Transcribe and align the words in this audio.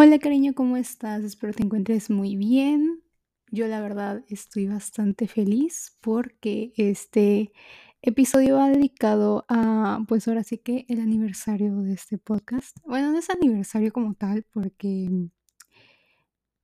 Hola 0.00 0.20
cariño, 0.20 0.54
¿cómo 0.54 0.76
estás? 0.76 1.24
Espero 1.24 1.52
te 1.52 1.64
encuentres 1.64 2.08
muy 2.08 2.36
bien. 2.36 3.02
Yo 3.50 3.66
la 3.66 3.80
verdad 3.80 4.22
estoy 4.28 4.68
bastante 4.68 5.26
feliz 5.26 5.98
porque 6.00 6.72
este 6.76 7.50
episodio 8.00 8.58
va 8.58 8.68
dedicado 8.68 9.44
a, 9.48 9.98
pues 10.06 10.28
ahora 10.28 10.44
sí 10.44 10.58
que 10.58 10.86
el 10.88 11.00
aniversario 11.00 11.74
de 11.82 11.94
este 11.94 12.16
podcast. 12.16 12.76
Bueno, 12.84 13.10
no 13.10 13.18
es 13.18 13.28
aniversario 13.28 13.92
como 13.92 14.14
tal 14.14 14.44
porque, 14.52 15.08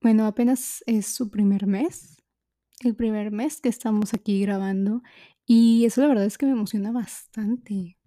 bueno, 0.00 0.26
apenas 0.26 0.84
es 0.86 1.06
su 1.06 1.28
primer 1.28 1.66
mes, 1.66 2.16
el 2.84 2.94
primer 2.94 3.32
mes 3.32 3.60
que 3.60 3.68
estamos 3.68 4.14
aquí 4.14 4.42
grabando 4.42 5.02
y 5.44 5.84
eso 5.86 6.02
la 6.02 6.06
verdad 6.06 6.26
es 6.26 6.38
que 6.38 6.46
me 6.46 6.52
emociona 6.52 6.92
bastante. 6.92 7.98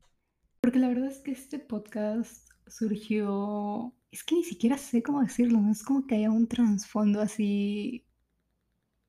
Porque 0.62 0.80
la 0.80 0.88
verdad 0.88 1.10
es 1.10 1.20
que 1.20 1.32
este 1.32 1.60
podcast 1.60 2.48
surgió, 2.66 3.94
es 4.12 4.24
que 4.24 4.36
ni 4.36 4.44
siquiera 4.44 4.78
sé 4.78 5.04
cómo 5.04 5.22
decirlo, 5.22 5.60
no 5.60 5.72
es 5.72 5.84
como 5.84 6.08
que 6.08 6.16
haya 6.16 6.32
un 6.32 6.48
trasfondo 6.48 7.22
así, 7.22 8.06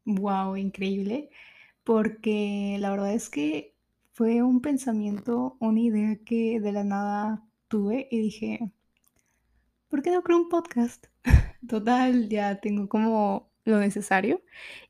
wow, 0.04 0.56
increíble, 0.56 1.30
porque 1.84 2.76
la 2.80 2.90
verdad 2.90 3.14
es 3.14 3.30
que 3.30 3.74
fue 4.12 4.42
un 4.42 4.60
pensamiento, 4.60 5.56
una 5.60 5.80
idea 5.80 6.16
que 6.24 6.60
de 6.60 6.72
la 6.72 6.84
nada 6.84 7.44
tuve 7.68 8.08
y 8.10 8.18
dije, 8.20 8.72
¿por 9.88 10.02
qué 10.02 10.10
no 10.10 10.22
creo 10.22 10.38
un 10.38 10.48
podcast? 10.48 11.06
Total, 11.68 12.28
ya 12.28 12.60
tengo 12.60 12.88
como 12.88 13.50
lo 13.64 13.78
necesario. 13.78 14.42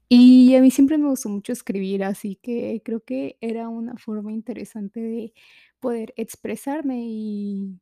Y 0.09 0.55
a 0.57 0.63
mí 0.63 0.71
siempre 0.71 0.99
me 0.99 1.09
gustó 1.09 1.29
mucho 1.29 1.53
escribir, 1.53 2.05
así 2.05 2.37
que 2.37 2.81
creo 2.85 3.01
que 3.01 3.37
era 3.41 3.69
una 3.69 3.97
forma 3.99 4.33
interesante 4.33 5.01
de 5.01 5.35
poder 5.81 6.15
expresarme 6.17 7.03
y 7.05 7.79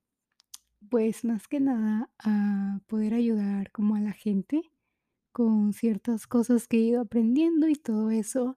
pues 0.90 1.24
más 1.24 1.48
que 1.48 1.60
nada 1.60 2.10
a 2.18 2.80
poder 2.86 3.14
ayudar 3.14 3.70
como 3.72 3.96
a 3.96 4.00
la 4.00 4.12
gente 4.12 4.62
con 5.32 5.72
ciertas 5.72 6.26
cosas 6.26 6.66
que 6.68 6.78
he 6.78 6.80
ido 6.80 7.02
aprendiendo 7.02 7.68
y 7.68 7.74
todo 7.74 8.10
eso. 8.10 8.56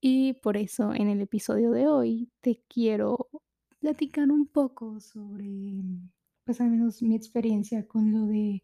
Y 0.00 0.34
por 0.34 0.56
eso 0.56 0.94
en 0.94 1.08
el 1.08 1.20
episodio 1.20 1.70
de 1.72 1.88
hoy 1.88 2.30
te 2.40 2.62
quiero 2.68 3.28
platicar 3.80 4.30
un 4.30 4.46
poco 4.46 5.00
sobre, 5.00 5.82
pues 6.44 6.60
al 6.60 6.70
menos 6.70 7.02
mi 7.02 7.14
experiencia 7.16 7.86
con 7.86 8.12
lo 8.12 8.26
de 8.26 8.62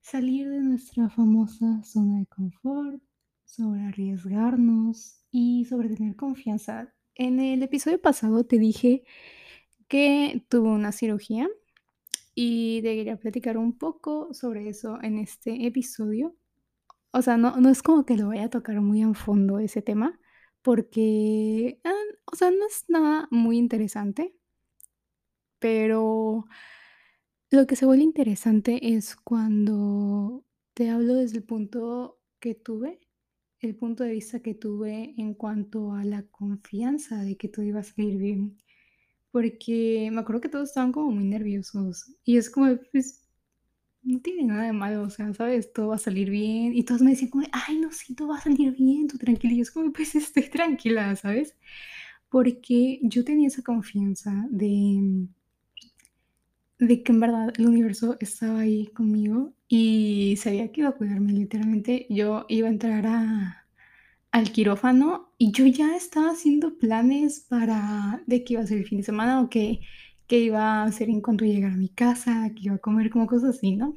salir 0.00 0.48
de 0.50 0.60
nuestra 0.60 1.08
famosa 1.10 1.82
zona 1.82 2.20
de 2.20 2.26
confort, 2.26 3.02
sobre 3.44 3.82
arriesgarnos 3.82 5.24
y 5.30 5.64
sobre 5.66 5.88
tener 5.90 6.16
confianza. 6.16 6.94
En 7.14 7.40
el 7.40 7.62
episodio 7.62 8.00
pasado 8.00 8.44
te 8.44 8.58
dije 8.58 9.04
que 9.88 10.44
tuve 10.48 10.70
una 10.70 10.92
cirugía 10.92 11.48
y 12.34 12.82
te 12.82 12.96
quería 12.96 13.16
platicar 13.18 13.58
un 13.58 13.78
poco 13.78 14.32
sobre 14.34 14.68
eso 14.68 14.98
en 15.02 15.18
este 15.18 15.66
episodio. 15.66 16.36
O 17.12 17.22
sea, 17.22 17.36
no, 17.38 17.56
no 17.58 17.70
es 17.70 17.82
como 17.82 18.06
que 18.06 18.16
lo 18.16 18.28
vaya 18.28 18.44
a 18.46 18.50
tocar 18.50 18.80
muy 18.80 19.02
a 19.02 19.14
fondo 19.14 19.58
ese 19.60 19.82
tema, 19.82 20.18
porque, 20.62 21.80
ah, 21.84 21.92
o 22.32 22.36
sea, 22.36 22.50
no 22.50 22.66
es 22.66 22.84
nada 22.88 23.28
muy 23.30 23.58
interesante, 23.58 24.34
pero 25.58 26.44
lo 27.50 27.66
que 27.66 27.76
se 27.76 27.86
vuelve 27.86 28.04
interesante 28.04 28.94
es 28.94 29.16
cuando 29.16 30.44
te 30.74 30.90
hablo 30.90 31.14
desde 31.14 31.38
el 31.38 31.44
punto 31.44 32.18
que 32.40 32.54
tuve, 32.54 33.00
el 33.60 33.76
punto 33.76 34.04
de 34.04 34.12
vista 34.12 34.40
que 34.40 34.54
tuve 34.54 35.14
en 35.18 35.34
cuanto 35.34 35.92
a 35.92 36.04
la 36.04 36.24
confianza 36.24 37.22
de 37.22 37.36
que 37.36 37.48
todo 37.48 37.64
iba 37.64 37.80
a 37.80 37.84
salir 37.84 38.18
bien. 38.18 38.58
Porque 39.34 40.10
me 40.12 40.20
acuerdo 40.20 40.40
que 40.42 40.48
todos 40.48 40.68
estaban 40.68 40.92
como 40.92 41.10
muy 41.10 41.24
nerviosos 41.24 42.06
y 42.24 42.36
es 42.36 42.48
como, 42.48 42.68
pues, 42.92 43.24
no 44.04 44.20
tiene 44.20 44.44
nada 44.44 44.64
de 44.64 44.72
malo, 44.72 45.02
o 45.02 45.10
sea, 45.10 45.34
¿sabes? 45.34 45.72
Todo 45.72 45.88
va 45.88 45.96
a 45.96 45.98
salir 45.98 46.30
bien 46.30 46.72
y 46.76 46.84
todos 46.84 47.02
me 47.02 47.10
decían 47.10 47.30
como, 47.32 47.46
ay, 47.52 47.78
no, 47.80 47.90
sí, 47.92 48.14
todo 48.14 48.28
va 48.28 48.38
a 48.38 48.42
salir 48.42 48.72
bien, 48.76 49.08
tú 49.08 49.18
tranquila. 49.18 49.54
Y 49.54 49.60
es 49.62 49.72
como, 49.72 49.92
pues 49.92 50.14
estoy 50.14 50.44
tranquila, 50.50 51.16
¿sabes? 51.16 51.56
Porque 52.30 53.00
yo 53.02 53.24
tenía 53.24 53.48
esa 53.48 53.62
confianza 53.62 54.46
de, 54.50 55.26
de 56.78 57.02
que 57.02 57.12
en 57.12 57.20
verdad 57.20 57.52
el 57.58 57.66
universo 57.66 58.16
estaba 58.20 58.60
ahí 58.60 58.86
conmigo 58.88 59.52
y 59.68 60.36
sabía 60.38 60.70
que 60.70 60.82
iba 60.82 60.90
a 60.90 60.96
cuidarme. 60.96 61.32
Literalmente 61.32 62.06
yo 62.10 62.46
iba 62.48 62.68
a 62.68 62.70
entrar 62.72 63.06
a, 63.08 63.63
al 64.34 64.50
quirófano 64.50 65.32
y 65.38 65.52
yo 65.52 65.64
ya 65.66 65.94
estaba 65.96 66.32
haciendo 66.32 66.76
planes 66.76 67.46
para 67.48 68.20
de 68.26 68.42
qué 68.42 68.54
iba 68.54 68.62
a 68.62 68.66
ser 68.66 68.78
el 68.78 68.86
fin 68.86 68.98
de 68.98 69.04
semana 69.04 69.40
o 69.40 69.48
qué, 69.48 69.80
qué 70.26 70.40
iba 70.40 70.82
a 70.82 70.84
hacer 70.84 71.08
en 71.08 71.20
cuanto 71.20 71.44
llegara 71.44 71.74
a 71.74 71.76
mi 71.76 71.88
casa, 71.88 72.50
que 72.52 72.64
iba 72.64 72.74
a 72.74 72.78
comer, 72.78 73.10
como 73.10 73.28
cosas 73.28 73.56
así, 73.56 73.76
¿no? 73.76 73.94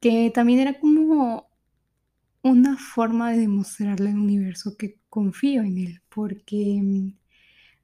Que 0.00 0.30
también 0.32 0.60
era 0.60 0.78
como 0.78 1.48
una 2.42 2.76
forma 2.76 3.32
de 3.32 3.38
demostrarle 3.40 4.10
al 4.10 4.18
universo 4.18 4.76
que 4.78 5.00
confío 5.10 5.62
en 5.62 5.78
él, 5.78 6.02
porque 6.10 6.80
mm, 6.80 7.16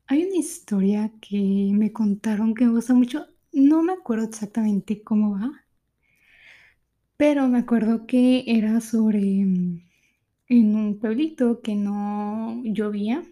hay 0.09 0.25
una 0.25 0.37
historia 0.37 1.13
que 1.21 1.71
me 1.75 1.93
contaron 1.93 2.55
que 2.55 2.67
me 2.67 2.73
gusta 2.73 2.95
mucho, 2.95 3.27
no 3.53 3.83
me 3.83 3.95
acuerdo 3.95 4.27
exactamente 4.27 5.03
cómo 5.03 5.33
va, 5.33 5.51
pero 7.17 7.49
me 7.49 7.59
acuerdo 7.59 8.07
que 8.07 8.45
era 8.47 8.81
sobre 8.81 9.21
mm, 9.45 9.90
en 10.51 10.77
un 10.77 10.99
pueblito 10.99 11.63
que 11.63 11.77
no 11.77 12.63
llovía 12.65 13.23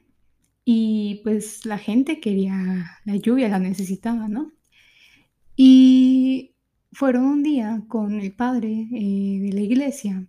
y 0.65 1.21
pues 1.25 1.67
la 1.67 1.79
gente 1.79 2.21
quería 2.21 3.01
la 3.05 3.17
lluvia, 3.17 3.49
la 3.49 3.59
necesitaba, 3.59 4.29
¿no? 4.29 4.53
Y 5.57 6.55
fueron 6.93 7.25
un 7.25 7.43
día 7.43 7.83
con 7.89 8.21
el 8.21 8.35
padre 8.35 8.89
eh, 8.93 9.41
de 9.43 9.53
la 9.53 9.61
iglesia 9.61 10.27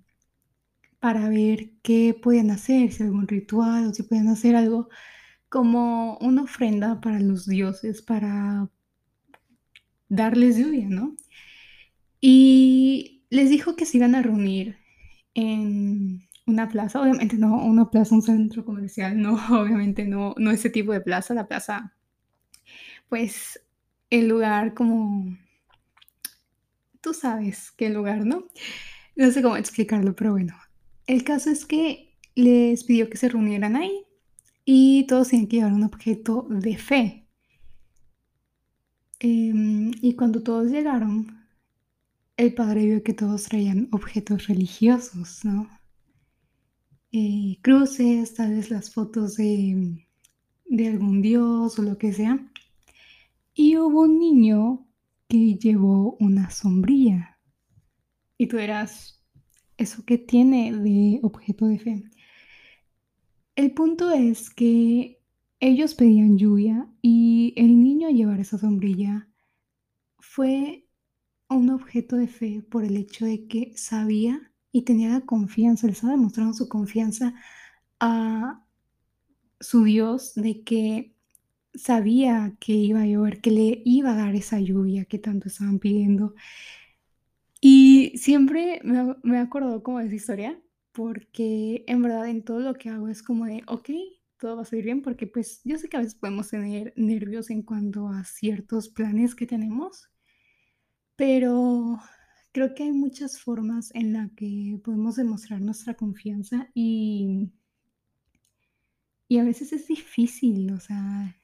para 1.00 1.30
ver 1.30 1.72
qué 1.84 2.18
podían 2.22 2.52
hacer, 2.52 2.92
si 2.92 3.04
algún 3.04 3.28
ritual 3.28 3.88
o 3.88 3.94
si 3.94 4.04
podían 4.04 4.30
hacer 4.30 4.56
algo 4.56 4.90
como 5.50 6.18
una 6.20 6.44
ofrenda 6.44 7.02
para 7.02 7.20
los 7.20 7.48
dioses, 7.48 8.02
para 8.02 8.70
darles 10.10 10.58
lluvia, 10.58 10.88
¿no? 10.90 11.16
Y 12.22 13.26
les 13.30 13.50
dijo 13.50 13.76
que 13.76 13.86
se 13.86 13.98
iban 13.98 14.16
a 14.16 14.22
reunir 14.22 14.78
en 15.36 16.29
una 16.50 16.70
plaza, 16.70 17.02
obviamente 17.02 17.38
no 17.38 17.64
una 17.64 17.90
plaza, 17.90 18.16
un 18.16 18.22
centro 18.22 18.66
comercial, 18.66 19.22
no, 19.22 19.34
obviamente 19.62 20.06
no, 20.06 20.36
no 20.38 20.52
ese 20.52 20.70
tipo 20.70 20.92
de 20.92 21.02
plaza, 21.02 21.34
la 21.34 21.48
plaza, 21.48 21.94
pues 23.10 23.62
el 24.10 24.28
lugar 24.28 24.74
como, 24.74 25.38
tú 27.02 27.14
sabes 27.14 27.72
qué 27.72 27.90
lugar, 27.90 28.26
¿no? 28.26 28.48
No 29.16 29.32
sé 29.32 29.42
cómo 29.42 29.58
explicarlo, 29.58 30.16
pero 30.16 30.32
bueno, 30.32 30.56
el 31.08 31.24
caso 31.24 31.50
es 31.50 31.66
que 31.66 32.16
les 32.36 32.84
pidió 32.84 33.10
que 33.10 33.18
se 33.18 33.30
reunieran 33.30 33.76
ahí 33.76 34.06
y 34.66 35.06
todos 35.08 35.30
tenían 35.30 35.48
que 35.48 35.58
llevar 35.58 35.74
un 35.74 35.84
objeto 35.84 36.48
de 36.50 36.78
fe. 36.78 37.26
Em, 39.20 39.92
y 40.02 40.16
cuando 40.16 40.42
todos 40.42 40.72
llegaron, 40.72 41.46
el 42.38 42.54
padre 42.54 42.86
vio 42.86 43.04
que 43.04 43.14
todos 43.14 43.44
traían 43.44 43.90
objetos 43.92 44.48
religiosos, 44.48 45.44
¿no? 45.44 45.70
Eh, 47.12 47.58
cruces, 47.62 48.36
tal 48.36 48.56
vez 48.56 48.70
las 48.70 48.94
fotos 48.94 49.36
de, 49.36 50.06
de 50.66 50.88
algún 50.88 51.22
dios 51.22 51.80
o 51.80 51.82
lo 51.82 51.98
que 51.98 52.14
sea. 52.14 52.40
Y 53.54 53.78
hubo 53.78 54.02
un 54.02 54.20
niño 54.20 54.88
que 55.28 55.56
llevó 55.56 56.18
una 56.20 56.50
sombrilla. 56.50 57.40
Y 58.38 58.48
tú 58.48 58.58
eras, 58.58 59.24
¿eso 59.78 60.04
qué 60.06 60.18
tiene 60.18 60.74
de 60.74 61.20
objeto 61.24 61.68
de 61.68 61.80
fe? 61.80 62.04
El 63.56 63.74
punto 63.74 64.12
es 64.12 64.50
que 64.50 65.20
ellos 65.60 65.94
pedían 65.94 66.38
lluvia 66.38 66.88
y 67.02 67.54
el 67.58 67.82
niño 67.82 68.08
a 68.08 68.12
llevar 68.12 68.40
esa 68.40 68.58
sombrilla 68.58 69.28
fue 70.20 70.88
un 71.50 71.70
objeto 71.70 72.16
de 72.16 72.28
fe 72.28 72.62
por 72.62 72.86
el 72.86 72.96
hecho 72.96 73.26
de 73.26 73.48
que 73.48 73.74
sabía 73.76 74.49
y 74.72 74.84
tenía 74.84 75.10
la 75.10 75.22
confianza, 75.22 75.88
le 75.88 75.94
estaba 75.94 76.14
demostrando 76.14 76.54
su 76.54 76.70
confianza 76.70 77.34
a 78.00 78.66
su 79.60 79.84
Dios 79.84 80.34
de 80.36 80.64
que 80.64 81.14
sabía 81.74 82.56
que 82.60 82.74
iba 82.74 83.02
a 83.02 83.08
llover, 83.08 83.42
que 83.42 83.52
le 83.52 83.82
iba 83.86 84.12
a 84.14 84.16
dar 84.16 84.36
esa 84.36 84.60
lluvia 84.60 85.06
que 85.06 85.20
tanto 85.20 85.48
estaban 85.48 85.80
pidiendo. 85.80 86.36
Y 87.62 88.18
siempre 88.18 88.80
me, 88.84 89.16
me 89.24 89.40
acuerdo 89.40 89.84
como 89.84 90.00
de 90.00 90.06
esa 90.08 90.16
historia, 90.16 90.62
porque 90.92 91.84
en 91.88 92.02
verdad 92.02 92.28
en 92.30 92.44
todo 92.44 92.60
lo 92.60 92.76
que 92.76 92.90
hago 92.90 93.10
es 93.10 93.22
como 93.24 93.46
de, 93.46 93.64
ok, 93.68 93.90
todo 94.38 94.56
va 94.56 94.62
a 94.64 94.66
salir 94.66 94.86
bien, 94.86 95.02
porque 95.02 95.28
pues 95.28 95.62
yo 95.66 95.78
sé 95.78 95.90
que 95.90 95.98
a 95.98 96.00
veces 96.00 96.16
podemos 96.16 96.50
tener 96.50 96.94
nervios 96.96 97.50
en 97.50 97.62
cuanto 97.62 98.08
a 98.08 98.24
ciertos 98.24 98.90
planes 98.90 99.36
que 99.36 99.46
tenemos, 99.46 100.10
pero 101.16 102.00
Creo 102.52 102.74
que 102.74 102.84
hay 102.84 102.92
muchas 102.92 103.40
formas 103.40 103.92
en 103.94 104.14
la 104.14 104.30
que 104.36 104.80
podemos 104.84 105.16
demostrar 105.16 105.62
nuestra 105.62 105.94
confianza 105.94 106.70
y 106.74 107.52
y 109.30 109.38
a 109.38 109.44
veces 109.44 109.72
es 109.72 109.88
difícil, 109.88 110.72
o 110.74 110.80
sea, 110.80 111.38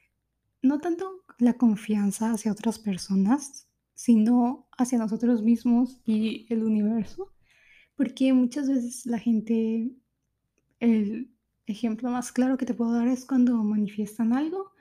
no 0.63 0.79
tanto 0.79 1.23
la 1.37 1.53
confianza 1.53 2.31
hacia 2.31 2.51
otras 2.51 2.79
personas, 2.79 3.69
sino 3.93 4.67
hacia 4.77 4.97
nosotros 4.97 5.43
mismos 5.43 6.01
y 6.05 6.47
el 6.49 6.63
universo, 6.63 7.31
porque 7.95 8.33
muchas 8.33 8.67
veces 8.67 9.05
la 9.05 9.19
gente, 9.19 9.91
el 10.79 11.31
ejemplo 11.67 12.09
más 12.09 12.31
claro 12.31 12.57
que 12.57 12.65
te 12.65 12.73
puedo 12.73 12.91
dar 12.91 13.07
es 13.07 13.25
cuando 13.25 13.55
manifiestan 13.63 14.33
algo 14.33 14.71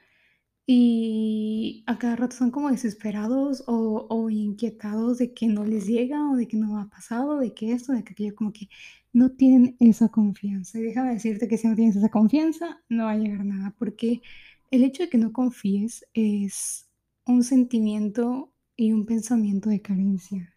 y 0.66 1.84
a 1.86 1.98
cada 1.98 2.16
rato 2.16 2.36
son 2.36 2.50
como 2.50 2.70
desesperados 2.70 3.64
o, 3.66 4.06
o 4.08 4.30
inquietados 4.30 5.18
de 5.18 5.34
que 5.34 5.46
no 5.46 5.64
les 5.64 5.86
llega 5.86 6.30
o 6.30 6.36
de 6.36 6.48
que 6.48 6.56
no 6.56 6.78
ha 6.78 6.88
pasado, 6.88 7.38
de 7.38 7.52
que 7.52 7.72
esto, 7.72 7.92
de 7.92 8.02
que 8.02 8.12
aquello, 8.12 8.34
como 8.34 8.52
que 8.52 8.68
no 9.12 9.30
tienen 9.30 9.76
esa 9.80 10.08
confianza. 10.08 10.78
Y 10.78 10.82
déjame 10.82 11.14
decirte 11.14 11.48
que 11.48 11.58
si 11.58 11.68
no 11.68 11.76
tienes 11.76 11.96
esa 11.96 12.08
confianza, 12.08 12.82
no 12.88 13.04
va 13.04 13.12
a 13.12 13.16
llegar 13.16 13.44
nada, 13.44 13.74
porque 13.78 14.22
el 14.70 14.84
hecho 14.84 15.02
de 15.04 15.10
que 15.10 15.18
no 15.18 15.32
confíes 15.32 16.06
es 16.14 16.88
un 17.26 17.44
sentimiento 17.44 18.52
y 18.76 18.92
un 18.92 19.06
pensamiento 19.06 19.70
de 19.70 19.82
carencia. 19.82 20.52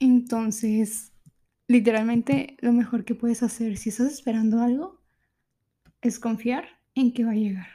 Entonces, 0.00 1.12
literalmente 1.68 2.56
lo 2.60 2.72
mejor 2.72 3.04
que 3.04 3.14
puedes 3.14 3.42
hacer 3.42 3.76
si 3.76 3.90
estás 3.90 4.12
esperando 4.12 4.60
algo 4.60 5.00
es 6.02 6.18
confiar 6.18 6.83
en 6.94 7.12
que 7.12 7.24
va 7.24 7.32
a 7.32 7.34
llegar. 7.36 7.68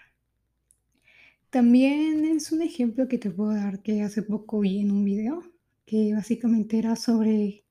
También 1.50 2.26
es 2.26 2.52
un 2.52 2.62
ejemplo 2.62 3.08
que 3.08 3.18
te 3.18 3.32
puedo 3.32 3.54
dar 3.54 3.82
que 3.82 4.02
hace 4.04 4.22
poco 4.24 4.60
vi 4.60 4.80
en 4.80 4.92
un 4.92 5.04
video, 5.04 5.42
que 5.86 6.14
básicamente 6.14 6.78
era 6.78 6.96
sobre, 6.96 7.64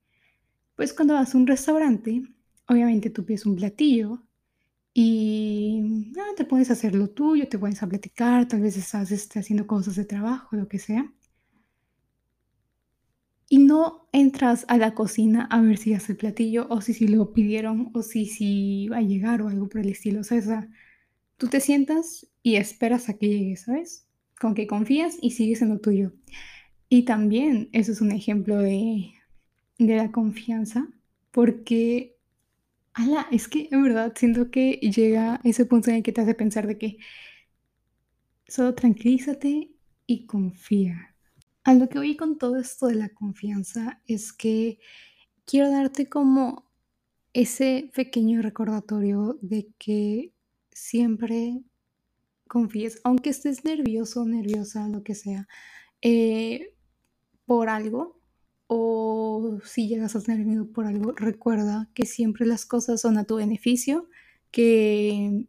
pues 0.76 0.94
cuando 0.94 1.14
vas 1.14 1.34
a 1.34 1.38
un 1.38 1.46
restaurante, 1.46 2.22
obviamente 2.68 3.10
tú 3.10 3.24
pides 3.26 3.46
un 3.46 3.56
platillo 3.56 4.22
y 4.94 6.12
ah, 6.18 6.32
te 6.36 6.44
puedes 6.46 6.70
hacer 6.70 6.94
lo 6.96 7.10
tuyo, 7.10 7.48
te 7.48 7.58
pones 7.58 7.82
a 7.82 7.88
platicar, 7.88 8.48
tal 8.48 8.62
vez 8.62 8.76
estás 8.76 9.12
este, 9.12 9.40
haciendo 9.40 9.66
cosas 9.66 9.96
de 9.96 10.04
trabajo, 10.06 10.56
lo 10.56 10.68
que 10.68 10.78
sea. 10.80 11.12
Y 13.50 13.58
no 13.58 14.08
entras 14.12 14.64
a 14.68 14.78
la 14.78 14.94
cocina 14.94 15.46
a 15.50 15.60
ver 15.60 15.76
si 15.76 15.92
hace 15.92 16.12
el 16.12 16.18
platillo 16.18 16.66
o 16.70 16.80
si, 16.80 16.94
si 16.94 17.08
lo 17.08 17.32
pidieron 17.32 17.90
o 17.94 18.02
si, 18.02 18.26
si 18.26 18.88
va 18.88 18.98
a 18.98 19.02
llegar 19.02 19.42
o 19.42 19.48
algo 19.48 19.68
por 19.68 19.80
el 19.80 19.88
estilo. 19.90 20.20
O 20.20 20.22
esa- 20.34 20.68
tú 21.38 21.49
te 21.49 21.61
sientas 21.61 22.26
y 22.43 22.56
esperas 22.56 23.08
a 23.08 23.14
que 23.17 23.29
llegue, 23.29 23.56
¿sabes? 23.56 24.06
Con 24.38 24.55
que 24.55 24.67
confías 24.67 25.17
y 25.23 25.31
sigues 25.31 25.62
en 25.62 25.70
lo 25.70 25.79
tuyo. 25.79 26.12
Y 26.90 27.05
también 27.05 27.70
eso 27.73 27.93
es 27.93 28.00
un 28.00 28.12
ejemplo 28.12 28.58
de, 28.58 29.14
de 29.79 29.96
la 29.96 30.12
confianza, 30.12 30.88
porque, 31.31 32.17
ala, 32.93 33.26
es 33.31 33.49
que 33.49 33.69
en 33.70 33.82
verdad 33.82 34.12
siento 34.17 34.50
que 34.50 34.73
llega 34.75 35.40
ese 35.44 35.64
punto 35.64 35.90
en 35.90 35.96
el 35.96 36.02
que 36.02 36.12
te 36.12 36.20
hace 36.20 36.35
pensar 36.35 36.67
de 36.67 36.79
que 36.79 36.99
solo 38.46 38.75
tranquilízate 38.75 39.70
y 40.06 40.26
confía. 40.26 41.14
A 41.64 41.75
lo 41.75 41.88
que 41.88 41.99
voy 41.99 42.17
con 42.17 42.38
todo 42.38 42.56
esto 42.56 42.87
de 42.87 42.94
la 42.94 43.11
confianza 43.11 44.00
es 44.06 44.32
que 44.32 44.79
quiero 45.44 45.70
darte 45.70 46.08
como 46.08 46.70
ese 47.34 47.91
pequeño 47.94 48.43
recordatorio 48.43 49.38
de 49.43 49.69
que 49.79 50.32
siempre 50.78 51.62
confíes, 52.46 53.00
aunque 53.04 53.30
estés 53.30 53.64
nervioso, 53.64 54.25
nerviosa, 54.25 54.88
lo 54.88 55.02
que 55.02 55.14
sea, 55.14 55.46
eh, 56.02 56.75
por 57.46 57.69
algo, 57.69 58.20
o 58.66 59.58
si 59.64 59.88
llegas 59.88 60.16
a 60.16 60.22
tener 60.22 60.44
miedo 60.46 60.70
por 60.70 60.86
algo, 60.86 61.12
recuerda 61.12 61.90
que 61.94 62.06
siempre 62.06 62.46
las 62.46 62.66
cosas 62.66 63.00
son 63.00 63.19
a 63.19 63.25
tu 63.25 63.36
beneficio, 63.36 64.08
que 64.50 65.46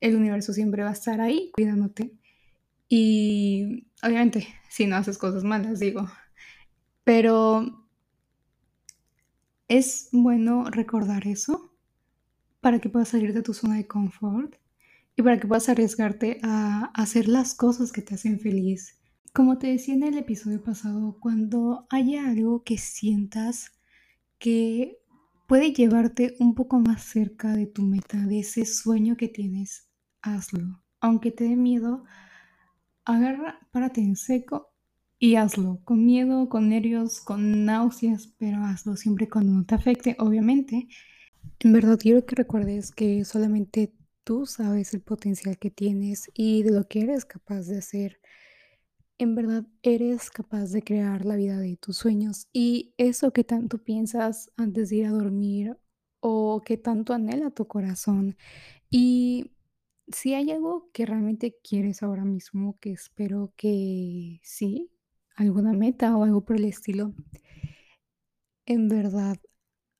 el 0.00 0.16
universo 0.16 0.52
siempre 0.52 0.82
va 0.82 0.90
a 0.90 0.94
estar 0.94 1.20
ahí 1.20 1.50
cuidándote. 1.54 2.14
Y 2.88 3.86
obviamente, 4.02 4.48
si 4.70 4.86
no 4.86 4.96
haces 4.96 5.18
cosas 5.18 5.44
malas, 5.44 5.78
digo, 5.80 6.08
pero 7.04 7.86
es 9.68 10.08
bueno 10.12 10.64
recordar 10.70 11.26
eso 11.26 11.67
para 12.60 12.78
que 12.80 12.88
puedas 12.88 13.08
salir 13.08 13.32
de 13.32 13.42
tu 13.42 13.54
zona 13.54 13.76
de 13.76 13.86
confort 13.86 14.54
y 15.16 15.22
para 15.22 15.38
que 15.38 15.46
puedas 15.46 15.68
arriesgarte 15.68 16.38
a 16.42 16.90
hacer 16.94 17.28
las 17.28 17.54
cosas 17.54 17.92
que 17.92 18.02
te 18.02 18.14
hacen 18.14 18.40
feliz. 18.40 18.98
Como 19.32 19.58
te 19.58 19.68
decía 19.68 19.94
en 19.94 20.02
el 20.02 20.18
episodio 20.18 20.62
pasado, 20.62 21.18
cuando 21.20 21.86
haya 21.90 22.28
algo 22.28 22.62
que 22.64 22.78
sientas 22.78 23.72
que 24.38 24.98
puede 25.46 25.72
llevarte 25.72 26.36
un 26.38 26.54
poco 26.54 26.78
más 26.78 27.02
cerca 27.02 27.54
de 27.54 27.66
tu 27.66 27.82
meta, 27.82 28.18
de 28.26 28.40
ese 28.40 28.64
sueño 28.64 29.16
que 29.16 29.28
tienes, 29.28 29.88
hazlo. 30.22 30.82
Aunque 31.00 31.30
te 31.30 31.44
dé 31.44 31.56
miedo, 31.56 32.04
agarra, 33.04 33.58
párate 33.70 34.00
en 34.00 34.16
seco 34.16 34.72
y 35.18 35.36
hazlo. 35.36 35.80
Con 35.84 36.04
miedo, 36.04 36.48
con 36.48 36.68
nervios, 36.68 37.20
con 37.20 37.64
náuseas, 37.64 38.28
pero 38.38 38.64
hazlo 38.64 38.96
siempre 38.96 39.28
cuando 39.28 39.52
no 39.52 39.64
te 39.64 39.74
afecte, 39.74 40.16
obviamente. 40.18 40.88
En 41.60 41.72
verdad 41.72 41.98
quiero 42.00 42.24
que 42.24 42.36
recuerdes 42.36 42.92
que 42.92 43.24
solamente 43.24 43.92
tú 44.22 44.46
sabes 44.46 44.94
el 44.94 45.00
potencial 45.00 45.58
que 45.58 45.70
tienes 45.70 46.30
y 46.32 46.62
de 46.62 46.70
lo 46.70 46.86
que 46.86 47.00
eres 47.00 47.24
capaz 47.24 47.62
de 47.66 47.78
hacer. 47.78 48.20
En 49.18 49.34
verdad 49.34 49.66
eres 49.82 50.30
capaz 50.30 50.70
de 50.70 50.82
crear 50.82 51.24
la 51.24 51.34
vida 51.34 51.58
de 51.58 51.76
tus 51.76 51.96
sueños 51.96 52.46
y 52.52 52.94
eso 52.96 53.32
que 53.32 53.42
tanto 53.42 53.78
piensas 53.78 54.52
antes 54.56 54.90
de 54.90 54.96
ir 54.96 55.06
a 55.06 55.10
dormir 55.10 55.76
o 56.20 56.62
que 56.64 56.76
tanto 56.76 57.12
anhela 57.12 57.50
tu 57.50 57.66
corazón. 57.66 58.36
Y 58.88 59.50
si 60.12 60.34
hay 60.34 60.52
algo 60.52 60.90
que 60.92 61.06
realmente 61.06 61.56
quieres 61.64 62.04
ahora 62.04 62.24
mismo, 62.24 62.78
que 62.80 62.92
espero 62.92 63.52
que 63.56 64.40
sí, 64.44 64.92
alguna 65.34 65.72
meta 65.72 66.16
o 66.16 66.22
algo 66.22 66.44
por 66.44 66.54
el 66.54 66.66
estilo, 66.66 67.14
en 68.66 68.88
verdad 68.88 69.38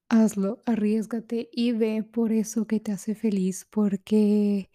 hazlo, 0.08 0.62
arriesgate 0.66 1.49
y 1.52 1.72
ve 1.72 2.02
por 2.02 2.32
eso 2.32 2.66
que 2.66 2.81
te 2.81 2.93
hace 2.93 3.14
feliz, 3.14 3.66
porque 3.70 4.70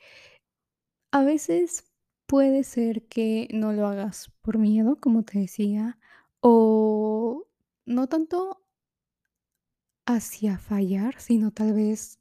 a 1.12 1.24
veces 1.24 1.86
puede 2.28 2.64
ser 2.64 3.08
que 3.08 3.48
no 3.54 3.74
lo 3.74 3.88
hagas 3.88 4.32
por 4.42 4.58
miedo, 4.58 5.00
como 5.00 5.24
te 5.24 5.40
decía, 5.40 6.00
o 6.42 7.46
no 7.86 8.08
tanto 8.08 8.64
hacia 10.06 10.58
fallar, 10.58 11.20
sino 11.20 11.52
tal 11.52 11.74
vez 11.74 12.20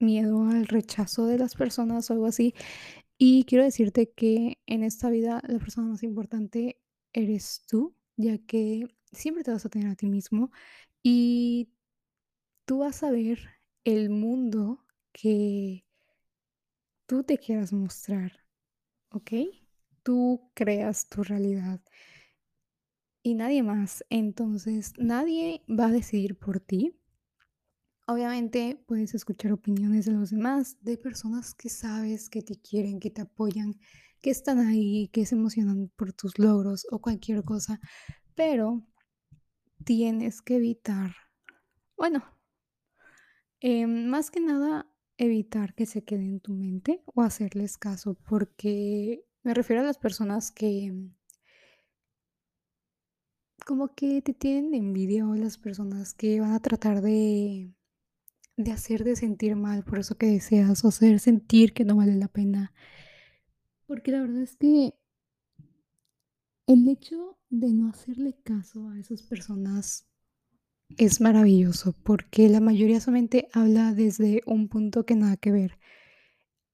miedo 0.00 0.42
al 0.48 0.66
rechazo 0.66 1.26
de 1.26 1.38
las 1.38 1.54
personas 1.54 2.10
o 2.10 2.14
algo 2.14 2.26
así. 2.26 2.54
Y 3.18 3.44
quiero 3.44 3.64
decirte 3.64 4.10
que 4.10 4.58
en 4.66 4.82
esta 4.84 5.10
vida 5.10 5.42
la 5.46 5.58
persona 5.58 5.88
más 5.88 6.02
importante 6.02 6.80
eres 7.12 7.64
tú, 7.68 7.94
ya 8.16 8.38
que 8.38 8.88
siempre 9.12 9.44
te 9.44 9.52
vas 9.52 9.64
a 9.66 9.68
tener 9.68 9.88
a 9.88 9.96
ti 9.96 10.08
mismo 10.08 10.50
y 11.02 11.71
tú 12.64 12.78
vas 12.78 13.02
a 13.02 13.10
ver 13.10 13.38
el 13.84 14.10
mundo 14.10 14.84
que 15.12 15.84
tú 17.06 17.24
te 17.24 17.38
quieras 17.38 17.72
mostrar, 17.72 18.32
¿ok? 19.10 19.32
Tú 20.02 20.50
creas 20.54 21.08
tu 21.08 21.22
realidad 21.22 21.80
y 23.22 23.34
nadie 23.34 23.62
más. 23.62 24.04
Entonces, 24.10 24.92
nadie 24.98 25.62
va 25.68 25.86
a 25.86 25.92
decidir 25.92 26.38
por 26.38 26.60
ti. 26.60 26.98
Obviamente 28.06 28.82
puedes 28.86 29.14
escuchar 29.14 29.52
opiniones 29.52 30.06
de 30.06 30.12
los 30.12 30.30
demás, 30.30 30.76
de 30.80 30.98
personas 30.98 31.54
que 31.54 31.68
sabes 31.68 32.28
que 32.28 32.42
te 32.42 32.56
quieren, 32.56 32.98
que 32.98 33.10
te 33.10 33.22
apoyan, 33.22 33.78
que 34.20 34.30
están 34.30 34.58
ahí, 34.58 35.08
que 35.12 35.24
se 35.24 35.36
emocionan 35.36 35.90
por 35.96 36.12
tus 36.12 36.38
logros 36.38 36.86
o 36.90 37.00
cualquier 37.00 37.44
cosa, 37.44 37.80
pero 38.34 38.84
tienes 39.84 40.42
que 40.42 40.56
evitar, 40.56 41.14
bueno, 41.96 42.24
em, 43.62 44.06
más 44.08 44.30
que 44.30 44.40
nada 44.40 44.86
evitar 45.16 45.74
que 45.74 45.86
se 45.86 46.04
quede 46.04 46.24
en 46.24 46.40
tu 46.40 46.52
mente 46.52 47.02
o 47.06 47.22
hacerles 47.22 47.78
caso, 47.78 48.14
porque 48.28 49.24
me 49.42 49.54
refiero 49.54 49.82
a 49.82 49.84
las 49.86 49.98
personas 49.98 50.50
que 50.50 50.92
como 53.64 53.94
que 53.94 54.20
te 54.22 54.34
tienen 54.34 54.74
envidia 54.74 55.26
o 55.26 55.34
las 55.34 55.56
personas 55.56 56.14
que 56.14 56.40
van 56.40 56.52
a 56.52 56.60
tratar 56.60 57.00
de 57.00 57.72
de 58.56 58.70
hacerte 58.70 59.16
sentir 59.16 59.56
mal 59.56 59.84
por 59.84 59.98
eso 59.98 60.16
que 60.16 60.26
deseas 60.26 60.84
o 60.84 60.88
hacer 60.88 61.20
sentir 61.20 61.72
que 61.72 61.84
no 61.84 61.96
vale 61.96 62.14
la 62.16 62.28
pena. 62.28 62.72
Porque 63.86 64.12
la 64.12 64.20
verdad 64.20 64.42
es 64.42 64.56
que 64.56 64.94
el 66.66 66.88
hecho 66.88 67.38
de 67.50 67.72
no 67.72 67.88
hacerle 67.88 68.36
caso 68.42 68.88
a 68.88 68.98
esas 68.98 69.22
personas 69.22 70.06
es 70.98 71.20
maravilloso 71.20 71.94
porque 72.02 72.48
la 72.48 72.60
mayoría 72.60 73.00
solamente 73.00 73.48
habla 73.52 73.92
desde 73.94 74.42
un 74.46 74.68
punto 74.68 75.04
que 75.06 75.16
nada 75.16 75.36
que 75.36 75.52
ver. 75.52 75.78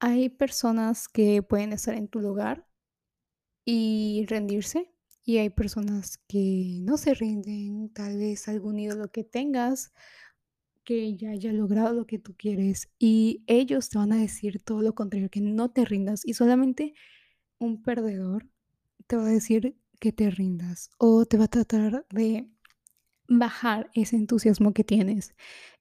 Hay 0.00 0.28
personas 0.28 1.08
que 1.08 1.42
pueden 1.42 1.72
estar 1.72 1.94
en 1.94 2.08
tu 2.08 2.20
lugar 2.20 2.66
y 3.64 4.24
rendirse 4.28 4.92
y 5.24 5.38
hay 5.38 5.50
personas 5.50 6.18
que 6.26 6.78
no 6.82 6.96
se 6.96 7.14
rinden, 7.14 7.90
tal 7.90 8.16
vez 8.18 8.48
algún 8.48 8.78
ídolo 8.78 9.10
que 9.10 9.24
tengas 9.24 9.92
que 10.84 11.16
ya 11.16 11.32
haya 11.32 11.52
logrado 11.52 11.92
lo 11.92 12.06
que 12.06 12.18
tú 12.18 12.34
quieres 12.34 12.88
y 12.98 13.44
ellos 13.46 13.90
te 13.90 13.98
van 13.98 14.12
a 14.12 14.16
decir 14.16 14.62
todo 14.62 14.80
lo 14.80 14.94
contrario, 14.94 15.28
que 15.28 15.42
no 15.42 15.70
te 15.70 15.84
rindas 15.84 16.22
y 16.24 16.32
solamente 16.32 16.94
un 17.58 17.82
perdedor 17.82 18.48
te 19.06 19.16
va 19.16 19.26
a 19.26 19.30
decir 19.30 19.76
que 20.00 20.12
te 20.12 20.30
rindas 20.30 20.90
o 20.96 21.26
te 21.26 21.36
va 21.36 21.44
a 21.44 21.48
tratar 21.48 22.06
de 22.10 22.48
bajar 23.28 23.90
ese 23.94 24.16
entusiasmo 24.16 24.72
que 24.72 24.84
tienes. 24.84 25.34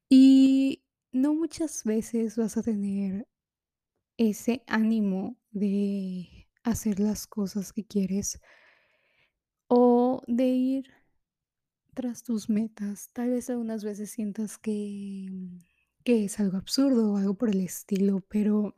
Y 0.09 0.83
no 1.11 1.33
muchas 1.33 1.83
veces 1.83 2.37
vas 2.37 2.57
a 2.57 2.63
tener 2.63 3.27
ese 4.17 4.63
ánimo 4.67 5.37
de 5.51 6.47
hacer 6.63 6.99
las 6.99 7.27
cosas 7.27 7.73
que 7.73 7.85
quieres 7.85 8.39
o 9.67 10.21
de 10.27 10.47
ir 10.47 10.85
tras 11.93 12.23
tus 12.23 12.49
metas. 12.49 13.09
Tal 13.13 13.31
vez 13.31 13.49
algunas 13.49 13.83
veces 13.83 14.11
sientas 14.11 14.57
que, 14.57 15.29
que 16.03 16.25
es 16.25 16.39
algo 16.39 16.57
absurdo 16.57 17.13
o 17.13 17.17
algo 17.17 17.35
por 17.35 17.49
el 17.49 17.61
estilo, 17.61 18.21
pero 18.27 18.75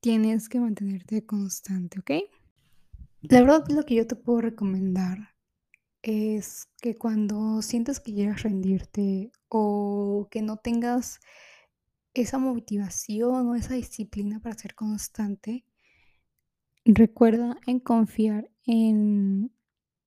tienes 0.00 0.48
que 0.48 0.60
mantenerte 0.60 1.24
constante, 1.24 2.00
¿ok? 2.00 2.10
La 3.22 3.40
verdad, 3.40 3.66
lo 3.68 3.84
que 3.84 3.96
yo 3.96 4.06
te 4.06 4.14
puedo 4.14 4.40
recomendar 4.40 5.35
es 6.06 6.68
que 6.80 6.96
cuando 6.96 7.62
sientas 7.62 8.00
que 8.00 8.14
quieres 8.14 8.42
rendirte 8.42 9.32
o 9.48 10.28
que 10.30 10.42
no 10.42 10.56
tengas 10.56 11.20
esa 12.14 12.38
motivación 12.38 13.48
o 13.48 13.54
esa 13.54 13.74
disciplina 13.74 14.40
para 14.40 14.56
ser 14.56 14.74
constante, 14.74 15.64
recuerda 16.84 17.58
en 17.66 17.80
confiar 17.80 18.50
en, 18.64 19.52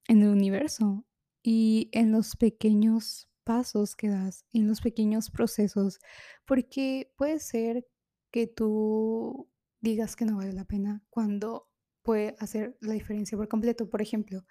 en 0.08 0.22
el 0.22 0.30
universo 0.30 1.06
y 1.44 1.90
en 1.92 2.12
los 2.12 2.36
pequeños 2.36 3.30
pasos 3.44 3.96
que 3.96 4.10
das, 4.10 4.46
en 4.54 4.68
los 4.68 4.82
pequeños 4.82 5.30
procesos, 5.32 6.00
porque 6.46 7.12
puede 7.18 7.40
ser 7.40 7.88
que 8.32 8.48
tú 8.48 9.50
digas 9.82 10.16
que 10.16 10.26
no 10.26 10.38
vale 10.38 10.54
la 10.54 10.66
pena 10.66 11.04
cuando 11.10 11.68
puede 12.04 12.36
hacer 12.40 12.78
la 12.82 12.94
diferencia 12.94 13.38
por 13.38 13.48
completo. 13.48 13.90
Por 13.90 14.02
ejemplo, 14.02 14.46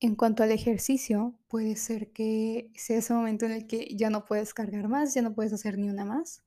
en 0.00 0.14
cuanto 0.14 0.42
al 0.42 0.52
ejercicio, 0.52 1.38
puede 1.48 1.76
ser 1.76 2.12
que 2.12 2.70
sea 2.76 2.98
ese 2.98 3.14
momento 3.14 3.46
en 3.46 3.52
el 3.52 3.66
que 3.66 3.88
ya 3.96 4.10
no 4.10 4.24
puedes 4.24 4.54
cargar 4.54 4.88
más, 4.88 5.14
ya 5.14 5.22
no 5.22 5.34
puedes 5.34 5.52
hacer 5.52 5.78
ni 5.78 5.88
una 5.88 6.04
más. 6.04 6.42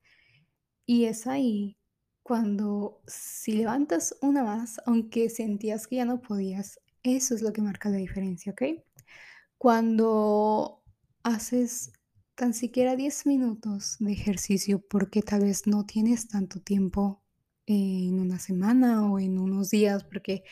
Y 0.85 1.05
es 1.05 1.27
ahí 1.27 1.77
cuando 2.23 3.01
si 3.07 3.53
levantas 3.53 4.15
una 4.21 4.43
más, 4.43 4.79
aunque 4.85 5.29
sentías 5.29 5.87
que 5.87 5.97
ya 5.97 6.05
no 6.05 6.21
podías, 6.21 6.79
eso 7.03 7.35
es 7.35 7.41
lo 7.41 7.51
que 7.51 7.61
marca 7.61 7.89
la 7.89 7.97
diferencia, 7.97 8.53
¿ok? 8.53 8.63
Cuando 9.57 10.83
haces 11.23 11.91
tan 12.35 12.53
siquiera 12.53 12.95
10 12.95 13.25
minutos 13.25 13.97
de 13.99 14.13
ejercicio 14.13 14.79
porque 14.87 15.21
tal 15.21 15.41
vez 15.41 15.67
no 15.67 15.85
tienes 15.85 16.27
tanto 16.27 16.59
tiempo 16.59 17.21
en 17.65 18.19
una 18.19 18.39
semana 18.39 19.11
o 19.11 19.19
en 19.19 19.37
unos 19.37 19.69
días 19.69 20.03
porque 20.03 20.43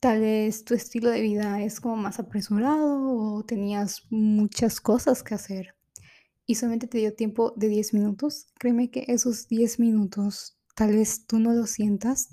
tal 0.00 0.20
vez 0.20 0.64
tu 0.64 0.74
estilo 0.74 1.10
de 1.10 1.20
vida 1.20 1.62
es 1.62 1.80
como 1.80 1.96
más 1.96 2.18
apresurado 2.18 3.12
o 3.12 3.44
tenías 3.44 4.06
muchas 4.10 4.80
cosas 4.80 5.22
que 5.22 5.34
hacer 5.34 5.74
y 6.48 6.54
solamente 6.54 6.86
te 6.86 6.98
dio 6.98 7.14
tiempo 7.14 7.52
de 7.56 7.68
10 7.68 7.92
minutos, 7.92 8.46
créeme 8.58 8.90
que 8.90 9.04
esos 9.08 9.48
10 9.48 9.78
minutos 9.78 10.58
tal 10.74 10.92
vez 10.92 11.26
tú 11.26 11.38
no 11.38 11.52
lo 11.52 11.66
sientas, 11.66 12.30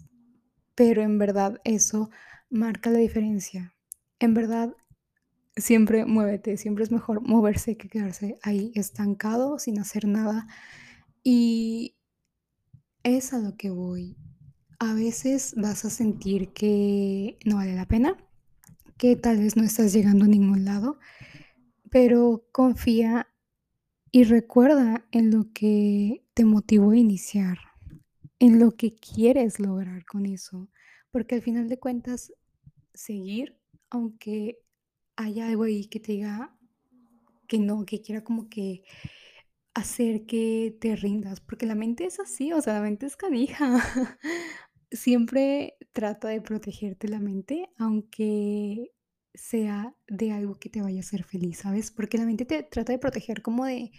pero 0.74 1.02
en 1.02 1.18
verdad 1.18 1.60
eso 1.66 2.10
marca 2.50 2.90
la 2.90 3.00
diferencia. 3.00 3.76
En 4.20 4.34
verdad, 4.34 4.74
siempre 5.58 6.06
muévete, 6.06 6.56
siempre 6.56 6.86
es 6.86 6.92
mejor 6.92 7.22
moverse 7.22 7.76
que 7.76 7.90
quedarse 7.90 8.40
ahí 8.42 8.72
estancado 8.76 9.60
sin 9.60 9.80
hacer 9.80 10.08
nada. 10.08 10.48
Y 11.22 11.98
es 13.04 13.34
a 13.34 13.40
lo 13.40 13.58
que 13.58 13.70
voy. 13.70 14.16
A 14.80 14.94
veces 14.94 15.54
vas 15.56 15.86
a 15.86 15.90
sentir 15.90 16.50
que 16.50 17.38
no 17.46 17.58
vale 17.58 17.76
la 17.76 17.88
pena, 17.88 18.18
que 18.98 19.16
tal 19.16 19.38
vez 19.38 19.56
no 19.56 19.64
estás 19.64 19.94
llegando 19.94 20.26
a 20.26 20.28
ningún 20.28 20.66
lado, 20.66 21.00
pero 21.90 22.46
confía 22.52 23.28
y 24.12 24.24
recuerda 24.24 25.06
en 25.12 25.32
lo 25.32 25.52
que 25.54 26.24
te 26.34 26.46
motivó 26.46 26.92
a 26.92 26.98
iniciar, 26.98 27.58
en 28.40 28.60
lo 28.60 28.72
que 28.72 28.96
quieres 28.96 29.60
lograr 29.60 30.06
con 30.06 30.26
eso, 30.26 30.70
porque 31.12 31.36
al 31.36 31.42
final 31.42 31.70
de 31.70 31.80
cuentas, 31.80 32.34
seguir, 32.94 33.58
aunque 33.90 34.60
haya 35.16 35.48
algo 35.48 35.64
ahí 35.64 35.86
que 35.86 36.00
te 36.00 36.14
diga 36.14 36.58
que 37.48 37.60
no, 37.60 37.86
que 37.86 38.02
quiera 38.02 38.24
como 38.24 38.50
que 38.50 38.84
hacer 39.76 40.26
que 40.26 40.76
te 40.80 40.96
rindas, 40.96 41.42
porque 41.42 41.66
la 41.66 41.76
mente 41.76 42.06
es 42.06 42.20
así, 42.20 42.52
o 42.54 42.62
sea, 42.62 42.74
la 42.74 42.82
mente 42.82 43.06
es 43.06 43.16
canija. 43.18 43.84
Siempre 44.92 45.76
trata 45.92 46.30
de 46.30 46.42
protegerte 46.42 47.10
la 47.10 47.20
mente, 47.20 47.70
aunque 47.78 48.92
sea 49.34 49.94
de 50.08 50.32
algo 50.32 50.56
que 50.56 50.70
te 50.70 50.82
vaya 50.82 50.98
a 50.98 51.02
hacer 51.02 51.26
feliz, 51.26 51.60
¿sabes? 51.60 51.92
Porque 51.92 52.18
la 52.18 52.26
mente 52.26 52.46
te 52.46 52.64
trata 52.64 52.94
de 52.94 53.00
proteger 53.00 53.42
como 53.42 53.66
de 53.66 53.92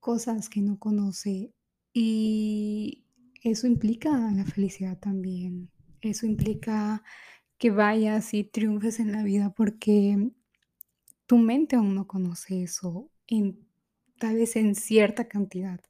cosas 0.00 0.48
que 0.48 0.62
no 0.62 0.78
conoce 0.78 1.52
y 1.92 3.04
eso 3.42 3.66
implica 3.66 4.10
la 4.32 4.46
felicidad 4.46 4.98
también. 4.98 5.70
Eso 6.00 6.24
implica 6.24 7.02
que 7.58 7.70
vayas 7.70 8.32
y 8.32 8.44
triunfes 8.44 8.98
en 8.98 9.12
la 9.12 9.22
vida 9.22 9.52
porque 9.54 10.30
tu 11.26 11.36
mente 11.36 11.76
aún 11.76 11.94
no 11.94 12.06
conoce 12.06 12.62
eso, 12.62 13.10
tal 14.20 14.36
vez 14.36 14.56
en 14.56 14.76
cierta 14.76 15.26
cantidad. 15.28 15.80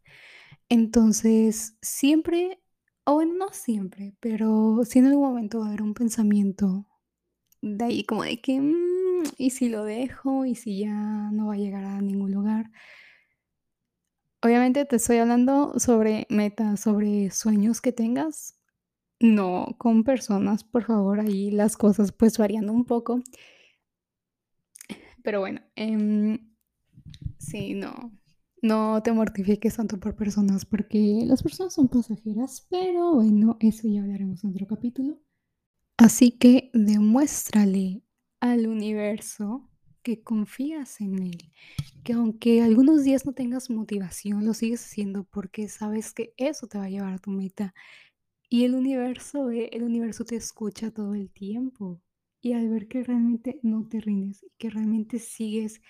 Entonces, 0.71 1.77
siempre, 1.83 2.61
o 3.05 3.25
no 3.25 3.53
siempre, 3.53 4.15
pero 4.21 4.83
si 4.85 5.01
en 5.01 5.07
algún 5.07 5.29
momento 5.31 5.61
va 5.61 5.67
a 5.67 5.69
haber 5.71 5.83
un 5.83 5.95
pensamiento 5.95 6.87
de 7.63 7.85
ahí 7.85 8.05
como 8.05 8.25
de 8.25 8.41
que, 8.41 8.61
mm, 8.61 9.25
¿y 9.39 9.51
si 9.51 9.69
lo 9.69 9.85
dejo? 9.85 10.47
¿Y 10.47 10.55
si 10.55 10.81
ya 10.81 10.95
no 11.33 11.49
va 11.49 11.55
a 11.55 11.59
llegar 11.59 11.85
a 11.85 12.01
ningún 12.01 12.33
lugar? 12.33 12.71
Obviamente 14.43 14.85
te 14.87 14.97
estoy 14.97 15.19
hablando 15.19 15.79
sobre 15.79 16.27
metas, 16.31 16.81
sobre 16.81 17.31
sueños 17.31 17.81
que 17.81 17.93
tengas, 17.93 18.57
no 19.21 19.77
con 19.79 20.05
personas, 20.05 20.65
por 20.65 20.85
favor, 20.85 21.21
ahí 21.21 21.51
las 21.51 21.77
cosas 21.77 22.13
pues 22.13 22.39
variando 22.39 22.73
un 22.73 22.87
poco. 22.87 23.23
Pero 25.23 25.41
bueno, 25.41 25.61
em, 25.77 26.39
sí, 27.39 27.75
no, 27.75 28.13
no 28.63 29.03
te 29.03 29.13
mortifiques 29.13 29.77
tanto 29.77 29.99
por 29.99 30.17
personas 30.17 30.65
porque 30.65 31.23
las 31.27 31.43
personas 31.43 31.75
son 31.75 31.89
pasajeras, 31.89 32.67
pero 32.71 33.15
bueno, 33.15 33.57
eso 33.61 33.89
ya 33.89 34.03
hablaremos 34.03 34.45
en 34.45 34.51
otro 34.51 34.67
capítulo. 34.67 35.19
Así 35.97 36.33
que 36.33 36.71
demuéstrale 36.73 38.03
al 38.41 38.67
universo 38.67 39.69
que 40.03 40.23
confías 40.23 41.01
en 41.01 41.23
él, 41.23 41.53
que 42.05 42.15
aunque 42.15 42.63
algunos 42.63 43.05
días 43.05 43.27
no 43.27 43.33
tengas 43.33 43.71
motivación, 43.71 44.45
lo 44.47 44.55
sigues 44.55 44.85
haciendo 44.85 45.25
porque 45.25 45.69
sabes 45.69 46.15
que 46.15 46.33
eso 46.37 46.67
te 46.67 46.79
va 46.79 46.85
a 46.85 46.91
llevar 46.91 47.15
a 47.15 47.19
tu 47.19 47.31
meta. 47.31 47.75
Y 48.49 48.65
el 48.65 48.75
universo, 48.75 49.51
el 49.51 49.83
universo 49.83 50.25
te 50.25 50.37
escucha 50.37 50.91
todo 50.91 51.15
el 51.15 51.31
tiempo. 51.31 52.03
Y 52.43 52.55
al 52.55 52.69
ver 52.71 52.89
que 52.89 53.05
realmente 53.05 53.61
no 53.63 53.87
te 53.87 54.01
rindes 54.01 54.45
que 54.59 54.71
realmente 54.71 55.19
sigues, 55.19 55.83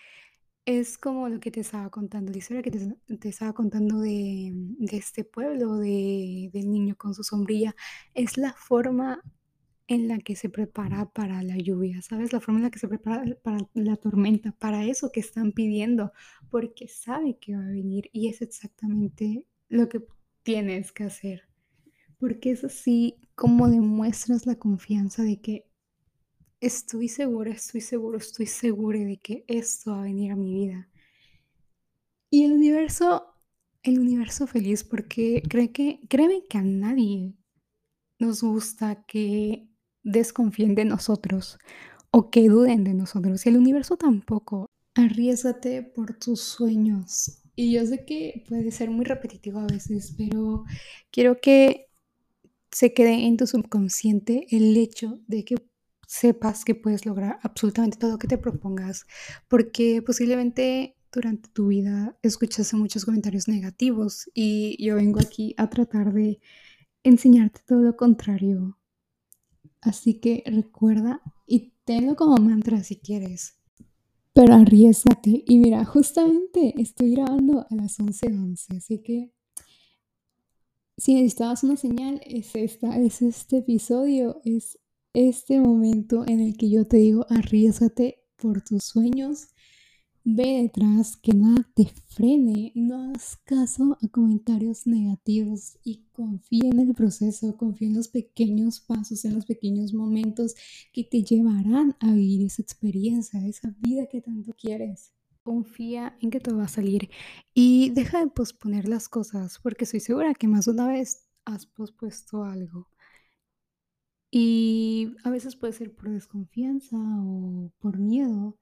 es 0.79 0.99
como 0.99 1.29
lo 1.29 1.41
que 1.41 1.51
te 1.51 1.61
estaba 1.61 1.91
contando, 1.91 2.31
la 2.31 2.39
historia 2.39 2.63
que 2.63 2.71
te, 2.71 3.29
estaba 3.29 3.53
contando 3.53 4.01
de, 4.01 4.53
de 4.55 4.97
este 4.97 5.25
pueblo, 5.25 5.77
de, 5.77 6.51
del 6.53 6.71
niño 6.71 6.97
con 6.97 7.15
su 7.15 7.25
sombrilla. 7.25 7.75
Es 8.15 8.37
la 8.37 8.53
forma 8.53 9.23
en 9.89 10.07
la 10.07 10.19
que 10.19 10.37
se 10.37 10.49
prepara 10.49 11.11
para 11.11 11.43
la 11.43 11.57
lluvia, 11.57 12.01
¿sabes? 12.03 12.33
La 12.33 12.41
forma 12.41 12.61
en 12.61 12.65
la 12.65 12.71
que 12.71 12.79
se 12.79 12.87
prepara 12.87 13.25
para 13.43 13.59
la 13.75 13.97
tormenta, 13.97 14.53
para 14.53 14.85
eso 14.85 15.11
que 15.11 15.19
están 15.19 15.51
pidiendo, 15.53 16.13
porque 16.51 16.87
sabe 16.87 17.39
que 17.39 17.57
va 17.57 17.65
a 17.65 17.71
venir 17.71 18.09
y 18.13 18.29
es 18.29 18.41
exactamente 18.41 19.47
lo 19.69 19.89
que 19.89 20.05
tienes 20.45 20.93
que 20.93 21.05
hacer. 21.05 21.43
Porque 22.19 22.53
es 22.53 22.63
así 22.63 23.17
como 23.35 23.69
demuestras 23.69 24.47
la 24.47 24.57
confianza 24.57 25.25
de 25.25 25.41
que 25.41 25.70
estoy 26.61 27.09
segura, 27.09 27.51
estoy 27.53 27.81
seguro, 27.81 28.19
estoy 28.19 28.47
segura 28.47 28.99
de 29.01 29.17
que 29.17 29.45
esto 29.49 29.93
va 29.93 30.01
a 30.01 30.05
venir 30.05 30.33
a 30.33 30.37
mi 30.37 30.53
vida. 30.53 30.89
Y 32.31 32.45
el 32.45 32.53
universo, 32.53 33.35
el 33.83 33.99
universo 33.99 34.47
feliz, 34.47 34.85
porque 34.85 35.43
cree 35.49 35.73
que, 35.73 36.01
créeme 36.09 36.45
que 36.49 36.59
a 36.59 36.63
nadie 36.63 37.35
nos 38.19 38.43
gusta 38.43 39.05
que 39.05 39.69
desconfíen 40.03 40.75
de 40.75 40.85
nosotros 40.85 41.59
o 42.11 42.31
que 42.31 42.49
duden 42.49 42.85
de 42.85 42.95
nosotros. 42.95 43.45
Y 43.45 43.49
el 43.49 43.57
universo 43.57 43.97
tampoco. 43.97 44.67
Arriesgate 44.95 45.83
por 45.83 46.19
tus 46.19 46.41
sueños. 46.41 47.43
Y 47.57 47.73
yo 47.73 47.85
sé 47.87 48.05
que 48.05 48.45
puede 48.49 48.71
ser 48.71 48.91
muy 48.91 49.05
repetitivo 49.05 49.59
a 49.59 49.67
veces, 49.67 50.15
pero 50.17 50.65
quiero 51.11 51.41
que 51.41 51.89
se 52.71 52.95
quede 52.95 53.27
en 53.27 53.37
tu 53.37 53.47
subconsciente 53.47 54.47
el 54.51 54.77
hecho 54.77 55.21
de 55.27 55.45
que 55.45 55.57
sepas 56.11 56.65
que 56.65 56.75
puedes 56.75 57.07
lograr 57.07 57.39
absolutamente 57.43 57.97
todo 57.97 58.11
lo 58.11 58.19
que 58.19 58.27
te 58.27 58.37
propongas, 58.37 59.07
porque 59.47 60.03
posiblemente 60.03 60.97
durante 61.13 61.49
tu 61.51 61.69
vida 61.69 62.19
escuchaste 62.23 62.75
muchos 62.77 63.05
comentarios 63.05 63.47
negativos 63.47 64.29
y 64.35 64.77
yo 64.85 64.97
vengo 64.97 65.21
aquí 65.21 65.55
a 65.57 65.71
tratar 65.71 66.13
de 66.13 66.41
enseñarte 67.05 67.61
todo 67.65 67.83
lo 67.83 67.97
contrario, 67.97 68.77
Así 69.81 70.21
que 70.21 70.43
recuerda 70.45 71.23
y 71.47 71.73
tenlo 71.85 72.15
como 72.15 72.37
mantra 72.37 72.85
si 72.85 72.97
quieres. 72.97 73.57
Pero 74.35 74.55
arriesgate. 74.55 75.43
Y 75.47 75.59
mira, 75.59 75.85
justamente 75.87 76.75
estoy 76.77 77.13
grabando 77.13 77.67
a 77.71 77.75
las 77.75 77.99
11:11, 77.99 78.77
así 78.77 79.03
que 79.03 79.33
si 80.99 81.15
necesitabas 81.15 81.65
una 81.65 81.77
señal, 81.79 82.21
es 82.27 82.55
esta, 82.55 82.99
es 82.99 83.23
este 83.23 83.59
episodio, 83.59 84.43
es 84.45 84.79
este 85.13 85.61
momento 85.61 86.25
en 86.27 86.41
el 86.41 86.57
que 86.57 86.71
yo 86.71 86.87
te 86.87 86.99
digo, 86.99 87.27
arriesgate 87.29 88.23
por 88.37 88.63
tus 88.63 88.85
sueños, 88.85 89.49
ve 90.25 90.63
detrás, 90.63 91.17
que 91.17 91.33
nada 91.33 91.69
te 91.75 91.87
frene, 91.87 92.73
no 92.75 93.03
hagas 93.03 93.39
caso 93.45 93.99
a 94.01 94.09
comentarios 94.09 94.87
negativos 94.87 95.79
y 95.83 96.05
confía 96.13 96.71
en 96.71 96.79
el 96.79 96.95
proceso, 96.95 97.57
confía 97.57 97.89
en 97.89 97.95
los 97.95 98.09
pequeños 98.09 98.81
pasos, 98.81 99.25
en 99.25 99.35
los 99.35 99.47
pequeños 99.47 99.95
momentos 99.95 100.55
que 100.93 101.05
te 101.05 101.23
llevarán 101.23 101.97
a 102.01 102.13
vivir 102.13 102.47
esa 102.47 102.63
experiencia, 102.63 103.45
esa 103.47 103.75
vida 103.81 104.07
que 104.07 104.21
tanto 104.21 104.53
quieres. 104.53 105.13
Confía 105.43 106.17
en 106.21 106.31
que 106.31 106.39
todo 106.39 106.59
va 106.59 106.65
a 106.65 106.69
salir 106.69 107.11
y 107.55 107.91
deja 107.91 108.21
de 108.21 108.31
posponer 108.31 108.89
las 108.89 109.09
cosas 109.09 109.59
porque 109.63 109.85
estoy 109.85 110.01
segura 110.01 110.35
que 110.35 110.47
más 110.47 110.69
una 110.69 110.87
vez 110.89 111.27
has 111.47 111.67
pospuesto 111.67 112.45
algo. 112.45 112.89
Y 114.31 115.15
a 115.25 115.31
veces 115.31 115.57
puede 115.57 115.73
ser 115.73 115.95
por 115.95 116.11
desconfianza 116.11 116.97
o 116.97 117.73
por 117.81 117.99
miedo 117.99 118.59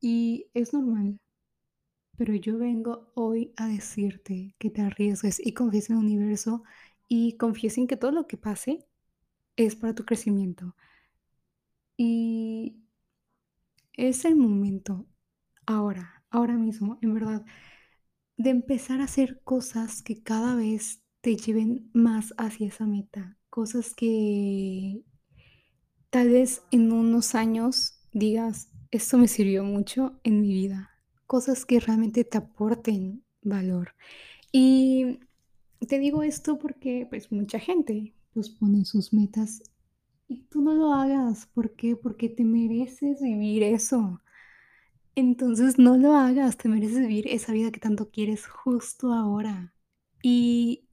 y 0.00 0.46
es 0.54 0.72
normal. 0.72 1.20
Pero 2.16 2.34
yo 2.34 2.58
vengo 2.58 3.12
hoy 3.14 3.52
a 3.56 3.68
decirte 3.68 4.54
que 4.58 4.70
te 4.70 4.82
arriesgues 4.82 5.44
y 5.44 5.54
confíes 5.54 5.90
en 5.90 5.96
el 5.96 6.04
universo 6.04 6.62
y 7.08 7.36
confíes 7.36 7.78
en 7.78 7.86
que 7.86 7.96
todo 7.96 8.12
lo 8.12 8.26
que 8.26 8.36
pase 8.36 8.86
es 9.56 9.76
para 9.76 9.94
tu 9.94 10.04
crecimiento. 10.04 10.74
Y 11.96 12.82
es 13.92 14.24
el 14.24 14.36
momento, 14.36 15.06
ahora, 15.66 16.24
ahora 16.30 16.56
mismo, 16.56 16.98
en 17.02 17.14
verdad, 17.14 17.44
de 18.36 18.50
empezar 18.50 19.00
a 19.00 19.04
hacer 19.04 19.40
cosas 19.44 20.02
que 20.02 20.22
cada 20.22 20.56
vez 20.56 21.02
te 21.20 21.36
lleven 21.36 21.90
más 21.92 22.34
hacia 22.38 22.68
esa 22.68 22.86
meta. 22.86 23.38
Cosas 23.50 23.94
que 23.94 25.04
tal 26.12 26.28
vez 26.28 26.62
en 26.70 26.92
unos 26.92 27.34
años 27.34 27.94
digas, 28.12 28.68
esto 28.90 29.16
me 29.16 29.28
sirvió 29.28 29.64
mucho 29.64 30.20
en 30.24 30.42
mi 30.42 30.52
vida. 30.52 30.90
Cosas 31.26 31.64
que 31.64 31.80
realmente 31.80 32.22
te 32.24 32.36
aporten 32.36 33.24
valor. 33.40 33.94
Y 34.52 35.20
te 35.88 35.98
digo 35.98 36.22
esto 36.22 36.58
porque 36.58 37.06
pues 37.08 37.32
mucha 37.32 37.58
gente 37.58 38.12
pues 38.34 38.50
pone 38.50 38.84
sus 38.84 39.14
metas 39.14 39.62
y 40.28 40.42
tú 40.50 40.60
no 40.60 40.74
lo 40.74 40.92
hagas. 40.92 41.46
¿Por 41.46 41.74
qué? 41.76 41.96
Porque 41.96 42.28
te 42.28 42.44
mereces 42.44 43.22
vivir 43.22 43.62
eso. 43.62 44.20
Entonces 45.14 45.78
no 45.78 45.96
lo 45.96 46.14
hagas, 46.14 46.58
te 46.58 46.68
mereces 46.68 47.00
vivir 47.00 47.26
esa 47.26 47.54
vida 47.54 47.70
que 47.70 47.80
tanto 47.80 48.10
quieres 48.10 48.46
justo 48.46 49.14
ahora. 49.14 49.72
Y 50.22 50.84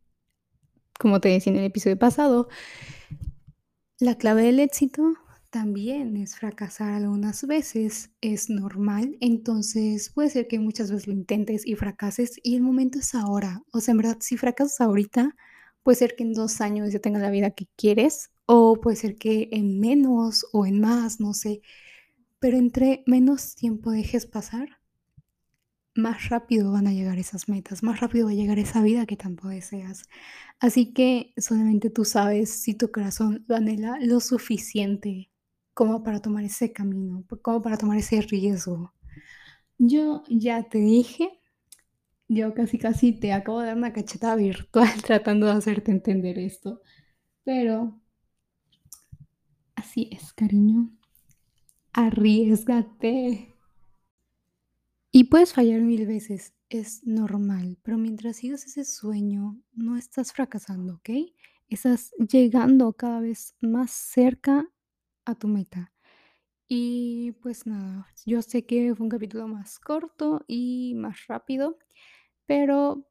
como 0.97 1.19
te 1.19 1.27
decía 1.27 1.51
en 1.51 1.59
el 1.59 1.65
episodio 1.65 1.99
pasado, 1.99 2.47
la 3.99 4.15
clave 4.15 4.43
del 4.43 4.59
éxito 4.59 5.13
también 5.49 6.15
es 6.15 6.37
fracasar 6.37 6.93
algunas 6.93 7.45
veces, 7.45 8.11
es 8.21 8.49
normal, 8.49 9.17
entonces 9.19 10.09
puede 10.11 10.29
ser 10.29 10.47
que 10.47 10.59
muchas 10.59 10.91
veces 10.91 11.07
lo 11.07 11.13
intentes 11.13 11.65
y 11.65 11.75
fracases 11.75 12.39
y 12.43 12.55
el 12.55 12.61
momento 12.61 12.99
es 12.99 13.15
ahora. 13.15 13.61
O 13.71 13.81
sea, 13.81 13.91
en 13.93 13.97
verdad, 13.97 14.17
si 14.21 14.37
fracasas 14.37 14.79
ahorita, 14.79 15.35
puede 15.83 15.97
ser 15.97 16.15
que 16.15 16.23
en 16.23 16.33
dos 16.33 16.61
años 16.61 16.93
ya 16.93 16.99
tengas 16.99 17.21
la 17.21 17.31
vida 17.31 17.51
que 17.51 17.67
quieres 17.75 18.31
o 18.45 18.79
puede 18.79 18.95
ser 18.95 19.17
que 19.17 19.49
en 19.51 19.79
menos 19.79 20.45
o 20.53 20.65
en 20.65 20.79
más, 20.79 21.19
no 21.19 21.33
sé. 21.33 21.61
Pero 22.39 22.57
entre 22.57 23.03
menos 23.05 23.55
tiempo 23.55 23.91
dejes 23.91 24.25
pasar, 24.25 24.78
más 25.95 26.29
rápido 26.29 26.71
van 26.71 26.87
a 26.87 26.93
llegar 26.93 27.19
esas 27.19 27.49
metas, 27.49 27.83
más 27.83 27.99
rápido 27.99 28.27
va 28.27 28.31
a 28.31 28.35
llegar 28.35 28.59
esa 28.59 28.81
vida 28.81 29.05
que 29.05 29.17
tanto 29.17 29.47
deseas. 29.47 30.03
Así 30.59 30.93
que 30.93 31.33
solamente 31.37 31.89
tú 31.89 32.05
sabes 32.05 32.49
si 32.49 32.75
tu 32.75 32.91
corazón 32.91 33.45
lo 33.47 33.55
anhela 33.55 33.97
lo 34.01 34.19
suficiente 34.19 35.31
como 35.73 36.03
para 36.03 36.21
tomar 36.21 36.43
ese 36.43 36.73
camino, 36.73 37.25
como 37.41 37.61
para 37.61 37.77
tomar 37.77 37.97
ese 37.97 38.21
riesgo. 38.21 38.93
Yo 39.77 40.23
ya 40.29 40.63
te 40.63 40.79
dije, 40.79 41.39
yo 42.27 42.53
casi 42.53 42.77
casi 42.77 43.13
te 43.13 43.33
acabo 43.33 43.61
de 43.61 43.67
dar 43.67 43.77
una 43.77 43.93
cachetada 43.93 44.35
virtual 44.35 44.89
tratando 45.05 45.47
de 45.47 45.53
hacerte 45.53 45.91
entender 45.91 46.39
esto, 46.39 46.81
pero 47.43 48.01
así 49.75 50.09
es, 50.11 50.33
cariño 50.33 50.91
arriesgate. 51.93 53.55
Y 55.11 55.25
puedes 55.25 55.53
fallar 55.53 55.81
mil 55.81 56.05
veces, 56.05 56.53
es 56.69 57.05
normal, 57.05 57.77
pero 57.83 57.97
mientras 57.97 58.37
sigas 58.37 58.65
ese 58.65 58.85
sueño, 58.85 59.59
no 59.73 59.97
estás 59.97 60.33
fracasando, 60.33 60.95
¿ok? 60.95 61.09
Estás 61.67 62.11
llegando 62.31 62.93
cada 62.93 63.19
vez 63.19 63.55
más 63.61 63.91
cerca 63.91 64.67
a 65.25 65.35
tu 65.35 65.47
meta. 65.47 65.93
Y 66.67 67.33
pues 67.41 67.67
nada, 67.67 68.07
yo 68.25 68.41
sé 68.43 68.65
que 68.65 68.95
fue 68.95 69.05
un 69.05 69.09
capítulo 69.09 69.47
más 69.47 69.79
corto 69.79 70.45
y 70.47 70.93
más 70.95 71.27
rápido, 71.27 71.79
pero 72.47 73.07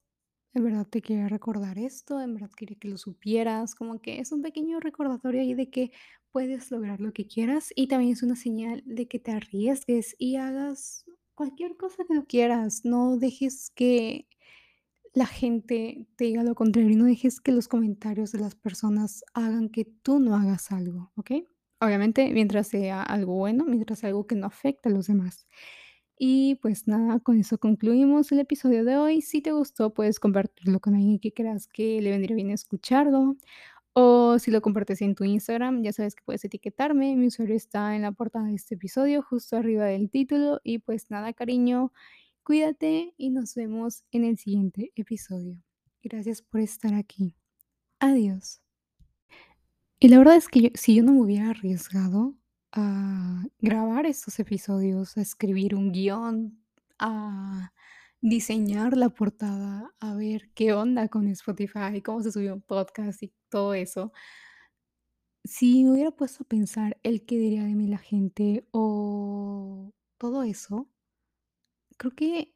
en 0.54 0.64
verdad 0.64 0.86
te 0.88 1.02
quería 1.02 1.28
recordar 1.28 1.78
esto, 1.78 2.20
en 2.20 2.34
verdad 2.34 2.50
quería 2.56 2.78
que 2.78 2.88
lo 2.88 2.98
supieras, 2.98 3.74
como 3.74 4.00
que 4.00 4.20
es 4.20 4.32
un 4.32 4.42
pequeño 4.42 4.80
recordatorio 4.80 5.42
ahí 5.42 5.54
de 5.54 5.70
que 5.70 5.92
puedes 6.32 6.70
lograr 6.70 7.00
lo 7.00 7.12
que 7.12 7.26
quieras 7.28 7.72
y 7.76 7.88
también 7.88 8.12
es 8.12 8.22
una 8.22 8.36
señal 8.36 8.82
de 8.86 9.08
que 9.08 9.18
te 9.20 9.32
arriesgues 9.32 10.16
y 10.18 10.36
hagas 10.36 11.04
cualquier 11.38 11.76
cosa 11.76 12.04
que 12.04 12.16
tú 12.16 12.26
quieras. 12.26 12.84
No 12.84 13.16
dejes 13.16 13.70
que 13.70 14.26
la 15.14 15.26
gente 15.26 16.08
te 16.16 16.24
diga 16.24 16.42
lo 16.42 16.56
contrario, 16.56 16.98
no 16.98 17.04
dejes 17.04 17.40
que 17.40 17.52
los 17.52 17.68
comentarios 17.68 18.32
de 18.32 18.40
las 18.40 18.56
personas 18.56 19.22
hagan 19.34 19.68
que 19.68 19.84
tú 19.84 20.18
no 20.18 20.34
hagas 20.34 20.72
algo, 20.72 21.12
¿ok? 21.14 21.30
Obviamente, 21.80 22.28
mientras 22.32 22.66
sea 22.66 23.04
algo 23.04 23.36
bueno, 23.36 23.64
mientras 23.64 24.00
sea 24.00 24.08
algo 24.08 24.26
que 24.26 24.34
no 24.34 24.48
afecte 24.48 24.88
a 24.88 24.92
los 24.92 25.06
demás. 25.06 25.46
Y 26.18 26.56
pues 26.56 26.88
nada, 26.88 27.20
con 27.20 27.38
eso 27.38 27.58
concluimos 27.58 28.32
el 28.32 28.40
episodio 28.40 28.84
de 28.84 28.96
hoy. 28.96 29.22
Si 29.22 29.40
te 29.40 29.52
gustó, 29.52 29.94
puedes 29.94 30.18
compartirlo 30.18 30.80
con 30.80 30.96
alguien 30.96 31.20
que 31.20 31.32
creas 31.32 31.68
que 31.68 32.02
le 32.02 32.10
vendría 32.10 32.34
bien 32.34 32.50
escucharlo. 32.50 33.36
O 34.00 34.38
si 34.38 34.52
lo 34.52 34.62
compartes 34.62 35.02
en 35.02 35.16
tu 35.16 35.24
Instagram, 35.24 35.82
ya 35.82 35.92
sabes 35.92 36.14
que 36.14 36.22
puedes 36.24 36.44
etiquetarme. 36.44 37.16
Mi 37.16 37.26
usuario 37.26 37.56
está 37.56 37.96
en 37.96 38.02
la 38.02 38.12
portada 38.12 38.44
de 38.44 38.54
este 38.54 38.76
episodio, 38.76 39.22
justo 39.22 39.56
arriba 39.56 39.86
del 39.86 40.08
título. 40.08 40.60
Y 40.62 40.78
pues 40.78 41.10
nada, 41.10 41.32
cariño, 41.32 41.92
cuídate 42.44 43.12
y 43.16 43.30
nos 43.30 43.56
vemos 43.56 44.04
en 44.12 44.22
el 44.22 44.38
siguiente 44.38 44.92
episodio. 44.94 45.60
Gracias 46.00 46.42
por 46.42 46.60
estar 46.60 46.94
aquí. 46.94 47.34
Adiós. 47.98 48.60
Y 49.98 50.06
la 50.06 50.18
verdad 50.18 50.36
es 50.36 50.46
que 50.46 50.70
si 50.76 50.94
yo 50.94 51.02
no 51.02 51.14
me 51.14 51.22
hubiera 51.22 51.50
arriesgado 51.50 52.36
a 52.70 53.46
grabar 53.58 54.06
estos 54.06 54.38
episodios, 54.38 55.16
a 55.16 55.22
escribir 55.22 55.74
un 55.74 55.90
guion, 55.90 56.62
a 57.00 57.72
diseñar 58.20 58.96
la 58.96 59.10
portada, 59.10 59.94
a 60.00 60.14
ver 60.14 60.50
qué 60.54 60.72
onda 60.72 61.08
con 61.08 61.28
Spotify, 61.28 62.02
cómo 62.04 62.22
se 62.22 62.32
subió 62.32 62.54
un 62.54 62.62
podcast 62.62 63.22
y 63.22 63.32
todo 63.48 63.74
eso. 63.74 64.12
Si 65.44 65.84
me 65.84 65.92
hubiera 65.92 66.10
puesto 66.10 66.44
a 66.44 66.48
pensar 66.48 66.98
el 67.02 67.24
qué 67.24 67.38
diría 67.38 67.64
de 67.64 67.74
mí 67.74 67.86
la 67.86 67.98
gente 67.98 68.66
o 68.72 69.92
todo 70.18 70.42
eso, 70.42 70.88
creo 71.96 72.14
que 72.14 72.54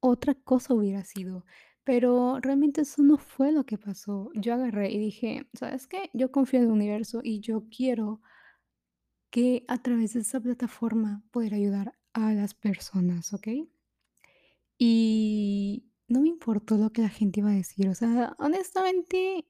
otra 0.00 0.34
cosa 0.34 0.74
hubiera 0.74 1.04
sido. 1.04 1.44
Pero 1.84 2.40
realmente 2.40 2.82
eso 2.82 3.02
no 3.02 3.16
fue 3.18 3.52
lo 3.52 3.64
que 3.64 3.78
pasó. 3.78 4.30
Yo 4.34 4.54
agarré 4.54 4.90
y 4.90 4.98
dije, 4.98 5.48
¿sabes 5.54 5.86
qué? 5.86 6.10
Yo 6.12 6.32
confío 6.32 6.60
en 6.60 6.66
el 6.66 6.72
universo 6.72 7.20
y 7.22 7.40
yo 7.40 7.64
quiero 7.70 8.20
que 9.30 9.64
a 9.68 9.78
través 9.82 10.14
de 10.14 10.20
esta 10.20 10.40
plataforma 10.40 11.22
poder 11.30 11.54
ayudar 11.54 11.94
a 12.12 12.32
las 12.32 12.54
personas, 12.54 13.32
¿ok? 13.32 13.48
Y 14.78 15.86
no 16.08 16.20
me 16.20 16.28
importó 16.28 16.76
lo 16.76 16.90
que 16.90 17.02
la 17.02 17.08
gente 17.08 17.40
iba 17.40 17.50
a 17.50 17.54
decir, 17.54 17.88
o 17.88 17.94
sea, 17.94 18.34
honestamente, 18.38 19.46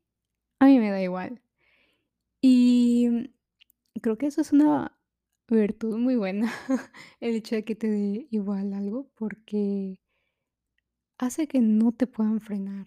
a 0.60 0.66
mí 0.66 0.78
me 0.78 0.90
da 0.90 1.02
igual. 1.02 1.42
Y 2.40 3.30
creo 4.00 4.16
que 4.18 4.26
eso 4.26 4.40
es 4.40 4.52
una 4.52 4.96
virtud 5.48 5.98
muy 5.98 6.16
buena, 6.16 6.52
el 7.20 7.36
hecho 7.36 7.56
de 7.56 7.64
que 7.64 7.74
te 7.74 7.88
dé 7.90 8.28
igual 8.30 8.72
algo, 8.72 9.10
porque 9.14 10.00
hace 11.18 11.46
que 11.46 11.60
no 11.60 11.92
te 11.92 12.06
puedan 12.06 12.40
frenar. 12.40 12.86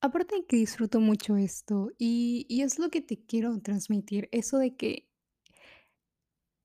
Aparte 0.00 0.36
de 0.36 0.46
que 0.46 0.56
disfruto 0.56 1.00
mucho 1.00 1.36
esto 1.36 1.90
y, 1.96 2.46
y 2.48 2.62
es 2.62 2.78
lo 2.78 2.90
que 2.90 3.00
te 3.00 3.24
quiero 3.24 3.60
transmitir, 3.60 4.28
eso 4.32 4.58
de 4.58 4.74
que 4.76 5.08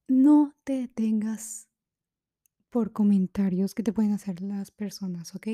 no 0.08 0.56
te 0.64 0.74
detengas 0.74 1.67
por 2.70 2.92
comentarios 2.94 3.74
que 3.76 3.84
te 3.84 3.94
pueden 3.94 4.12
hacer 4.14 4.42
las 4.42 4.72
personas, 4.72 5.36
¿ok? 5.36 5.48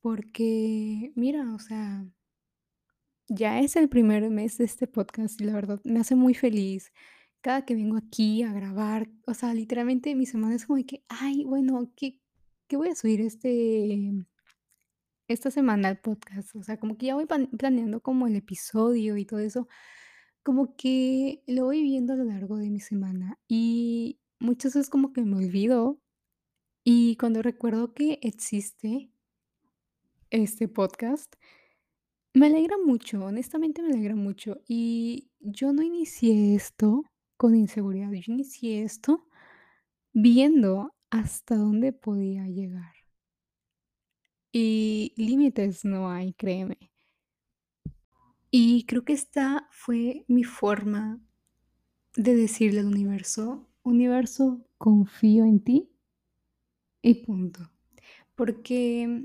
Porque, 0.00 1.12
mira, 1.16 1.54
o 1.54 1.58
sea, 1.58 2.06
ya 3.28 3.60
es 3.60 3.76
el 3.76 3.88
primer 3.88 4.28
mes 4.30 4.58
de 4.58 4.64
este 4.64 4.86
podcast 4.86 5.40
y 5.40 5.44
la 5.44 5.54
verdad 5.54 5.80
me 5.84 6.00
hace 6.00 6.16
muy 6.16 6.34
feliz 6.34 6.92
cada 7.42 7.64
que 7.64 7.74
vengo 7.74 7.96
aquí 7.96 8.42
a 8.42 8.52
grabar, 8.52 9.08
o 9.26 9.34
sea, 9.34 9.54
literalmente 9.54 10.14
mi 10.14 10.26
semana 10.26 10.54
es 10.56 10.66
como 10.66 10.76
de 10.78 10.86
que: 10.86 11.04
"Ay, 11.08 11.44
bueno, 11.44 11.92
¿qué 11.96 12.20
qué 12.68 12.76
voy 12.76 12.88
a 12.90 12.94
subir 12.96 13.20
este 13.22 14.12
esta 15.28 15.50
semana 15.50 15.88
al 15.88 16.00
podcast?". 16.00 16.54
O 16.56 16.62
sea, 16.62 16.78
como 16.78 16.96
que 16.98 17.06
ya 17.06 17.14
voy 17.14 17.26
planeando 17.58 18.00
como 18.02 18.26
el 18.26 18.36
episodio 18.36 19.16
y 19.16 19.24
todo 19.26 19.40
eso, 19.40 19.68
como 20.44 20.76
que 20.76 21.42
lo 21.46 21.64
voy 21.66 21.82
viendo 21.82 22.14
a 22.14 22.16
lo 22.16 22.24
largo 22.24 22.58
de 22.58 22.70
mi 22.70 22.80
semana, 22.80 23.38
y 23.48 24.20
muchas 24.40 24.74
veces 24.74 24.90
como 24.90 25.12
que 25.12 25.22
me 25.24 25.36
olvido, 25.38 26.00
y 26.84 27.16
cuando 27.16 27.42
recuerdo 27.42 27.94
que 27.94 28.18
existe 28.22 29.10
este 30.30 30.68
podcast, 30.68 31.34
me 32.34 32.46
alegra 32.46 32.76
mucho, 32.84 33.24
honestamente 33.24 33.82
me 33.82 33.90
alegra 33.90 34.14
mucho. 34.14 34.60
Y 34.68 35.30
yo 35.40 35.72
no 35.72 35.82
inicié 35.82 36.54
esto 36.54 37.04
con 37.36 37.56
inseguridad, 37.56 38.12
yo 38.12 38.32
inicié 38.32 38.82
esto 38.82 39.26
viendo 40.12 40.94
hasta 41.10 41.56
dónde 41.56 41.92
podía 41.92 42.46
llegar. 42.46 42.94
Y 44.52 45.12
límites 45.16 45.84
no 45.84 46.10
hay, 46.10 46.32
créeme. 46.34 46.78
Y 48.52 48.84
creo 48.86 49.04
que 49.04 49.12
esta 49.12 49.68
fue 49.70 50.24
mi 50.26 50.42
forma 50.44 51.20
de 52.16 52.36
decirle 52.36 52.80
al 52.80 52.86
universo: 52.86 53.68
"Universo, 53.82 54.66
confío 54.78 55.44
en 55.44 55.60
ti" 55.60 55.90
y 57.02 57.14
punto. 57.24 57.70
Porque 58.36 59.24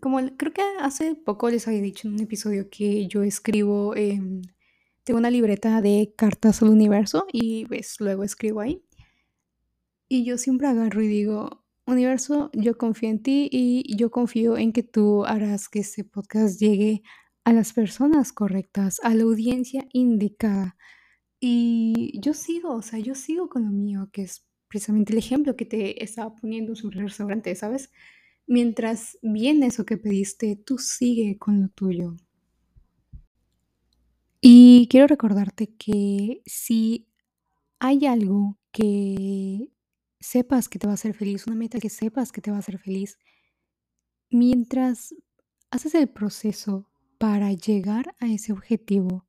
como 0.00 0.18
creo 0.36 0.52
que 0.52 0.62
hace 0.80 1.14
poco 1.16 1.50
les 1.50 1.66
había 1.66 1.82
dicho 1.82 2.08
en 2.08 2.14
un 2.14 2.20
episodio 2.20 2.68
que 2.70 3.06
yo 3.08 3.22
escribo, 3.22 3.94
tengo 5.04 5.18
una 5.18 5.30
libreta 5.30 5.80
de 5.80 6.14
cartas 6.16 6.62
al 6.62 6.68
universo 6.70 7.26
y, 7.32 7.66
pues, 7.66 7.96
luego 8.00 8.24
escribo 8.24 8.60
ahí. 8.60 8.82
Y 10.10 10.24
yo 10.24 10.38
siempre 10.38 10.66
agarro 10.68 11.02
y 11.02 11.08
digo: 11.08 11.64
"Universo, 11.86 12.50
yo 12.54 12.78
confío 12.78 13.10
en 13.10 13.22
ti 13.22 13.48
y 13.52 13.94
yo 13.96 14.10
confío 14.10 14.56
en 14.56 14.72
que 14.72 14.82
tú 14.82 15.24
harás 15.26 15.68
que 15.68 15.80
este 15.80 16.04
podcast 16.04 16.58
llegue 16.60 17.02
a 17.44 17.52
las 17.52 17.72
personas 17.74 18.32
correctas, 18.32 19.00
a 19.02 19.14
la 19.14 19.24
audiencia 19.24 19.86
indicada". 19.92 20.76
Y 21.40 22.20
yo 22.20 22.34
sigo, 22.34 22.74
o 22.74 22.82
sea, 22.82 23.00
yo 23.00 23.14
sigo 23.16 23.48
con 23.50 23.64
lo 23.66 23.70
mío, 23.72 24.10
que 24.12 24.22
es 24.22 24.47
precisamente 24.68 25.12
el 25.12 25.18
ejemplo 25.18 25.56
que 25.56 25.64
te 25.64 26.02
estaba 26.02 26.34
poniendo 26.34 26.74
sobre 26.74 26.98
el 26.98 27.06
restaurante, 27.06 27.54
¿sabes? 27.54 27.90
Mientras 28.46 29.18
viene 29.22 29.66
eso 29.66 29.84
que 29.84 29.98
pediste, 29.98 30.56
tú 30.56 30.78
sigue 30.78 31.38
con 31.38 31.60
lo 31.60 31.68
tuyo. 31.68 32.16
Y 34.40 34.86
quiero 34.88 35.06
recordarte 35.06 35.74
que 35.76 36.42
si 36.46 37.08
hay 37.80 38.06
algo 38.06 38.58
que 38.72 39.70
sepas 40.20 40.68
que 40.68 40.78
te 40.78 40.86
va 40.86 40.92
a 40.92 40.94
hacer 40.94 41.14
feliz, 41.14 41.46
una 41.46 41.56
meta 41.56 41.78
que 41.80 41.90
sepas 41.90 42.32
que 42.32 42.40
te 42.40 42.50
va 42.50 42.56
a 42.56 42.60
hacer 42.60 42.78
feliz 42.78 43.18
mientras 44.30 45.14
haces 45.70 45.94
el 45.94 46.08
proceso 46.08 46.88
para 47.18 47.52
llegar 47.52 48.14
a 48.20 48.26
ese 48.26 48.52
objetivo, 48.52 49.26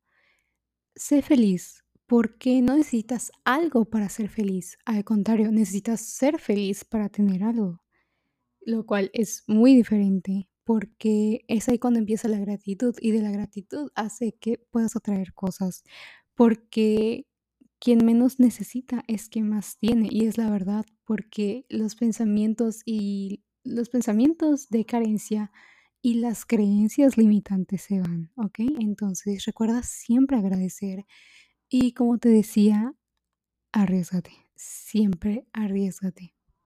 sé 0.94 1.22
feliz, 1.22 1.84
porque 2.10 2.60
no 2.60 2.76
necesitas 2.76 3.30
algo 3.44 3.84
para 3.84 4.08
ser 4.08 4.28
feliz, 4.28 4.76
al 4.84 5.04
contrario, 5.04 5.52
necesitas 5.52 6.00
ser 6.00 6.40
feliz 6.40 6.84
para 6.84 7.08
tener 7.08 7.44
algo, 7.44 7.84
lo 8.62 8.86
cual 8.86 9.10
es 9.14 9.44
muy 9.46 9.76
diferente, 9.76 10.50
porque 10.64 11.44
es 11.48 11.68
ahí 11.68 11.78
cuando 11.78 12.00
empieza 12.00 12.28
la 12.28 12.40
gratitud, 12.40 12.96
y 13.00 13.12
de 13.12 13.22
la 13.22 13.30
gratitud 13.30 13.90
hace 13.94 14.32
que 14.40 14.58
puedas 14.72 14.96
atraer 14.96 15.34
cosas, 15.34 15.84
porque 16.34 17.28
quien 17.78 18.04
menos 18.04 18.40
necesita 18.40 19.04
es 19.08 19.28
quien 19.28 19.48
más 19.48 19.78
tiene, 19.78 20.08
y 20.10 20.26
es 20.26 20.38
la 20.38 20.50
verdad, 20.50 20.86
porque 21.04 21.66
los 21.68 21.96
pensamientos 21.96 22.82
y 22.86 23.44
los 23.64 23.88
pensamientos 23.88 24.68
de 24.70 24.84
carencia 24.86 25.52
y 26.02 26.14
las 26.14 26.46
creencias 26.46 27.18
limitantes 27.18 27.82
se 27.82 28.00
van, 28.00 28.32
¿okey? 28.36 28.68
Entonces, 28.80 29.44
recuerda 29.46 29.82
siempre 29.84 30.38
agradecer 30.38 31.04
y, 31.72 31.92
como 31.92 32.18
te 32.18 32.28
decía, 32.28 32.94
arriésgate, 33.72 34.32
siempre 34.56 35.46
arriésgate. 35.52 36.32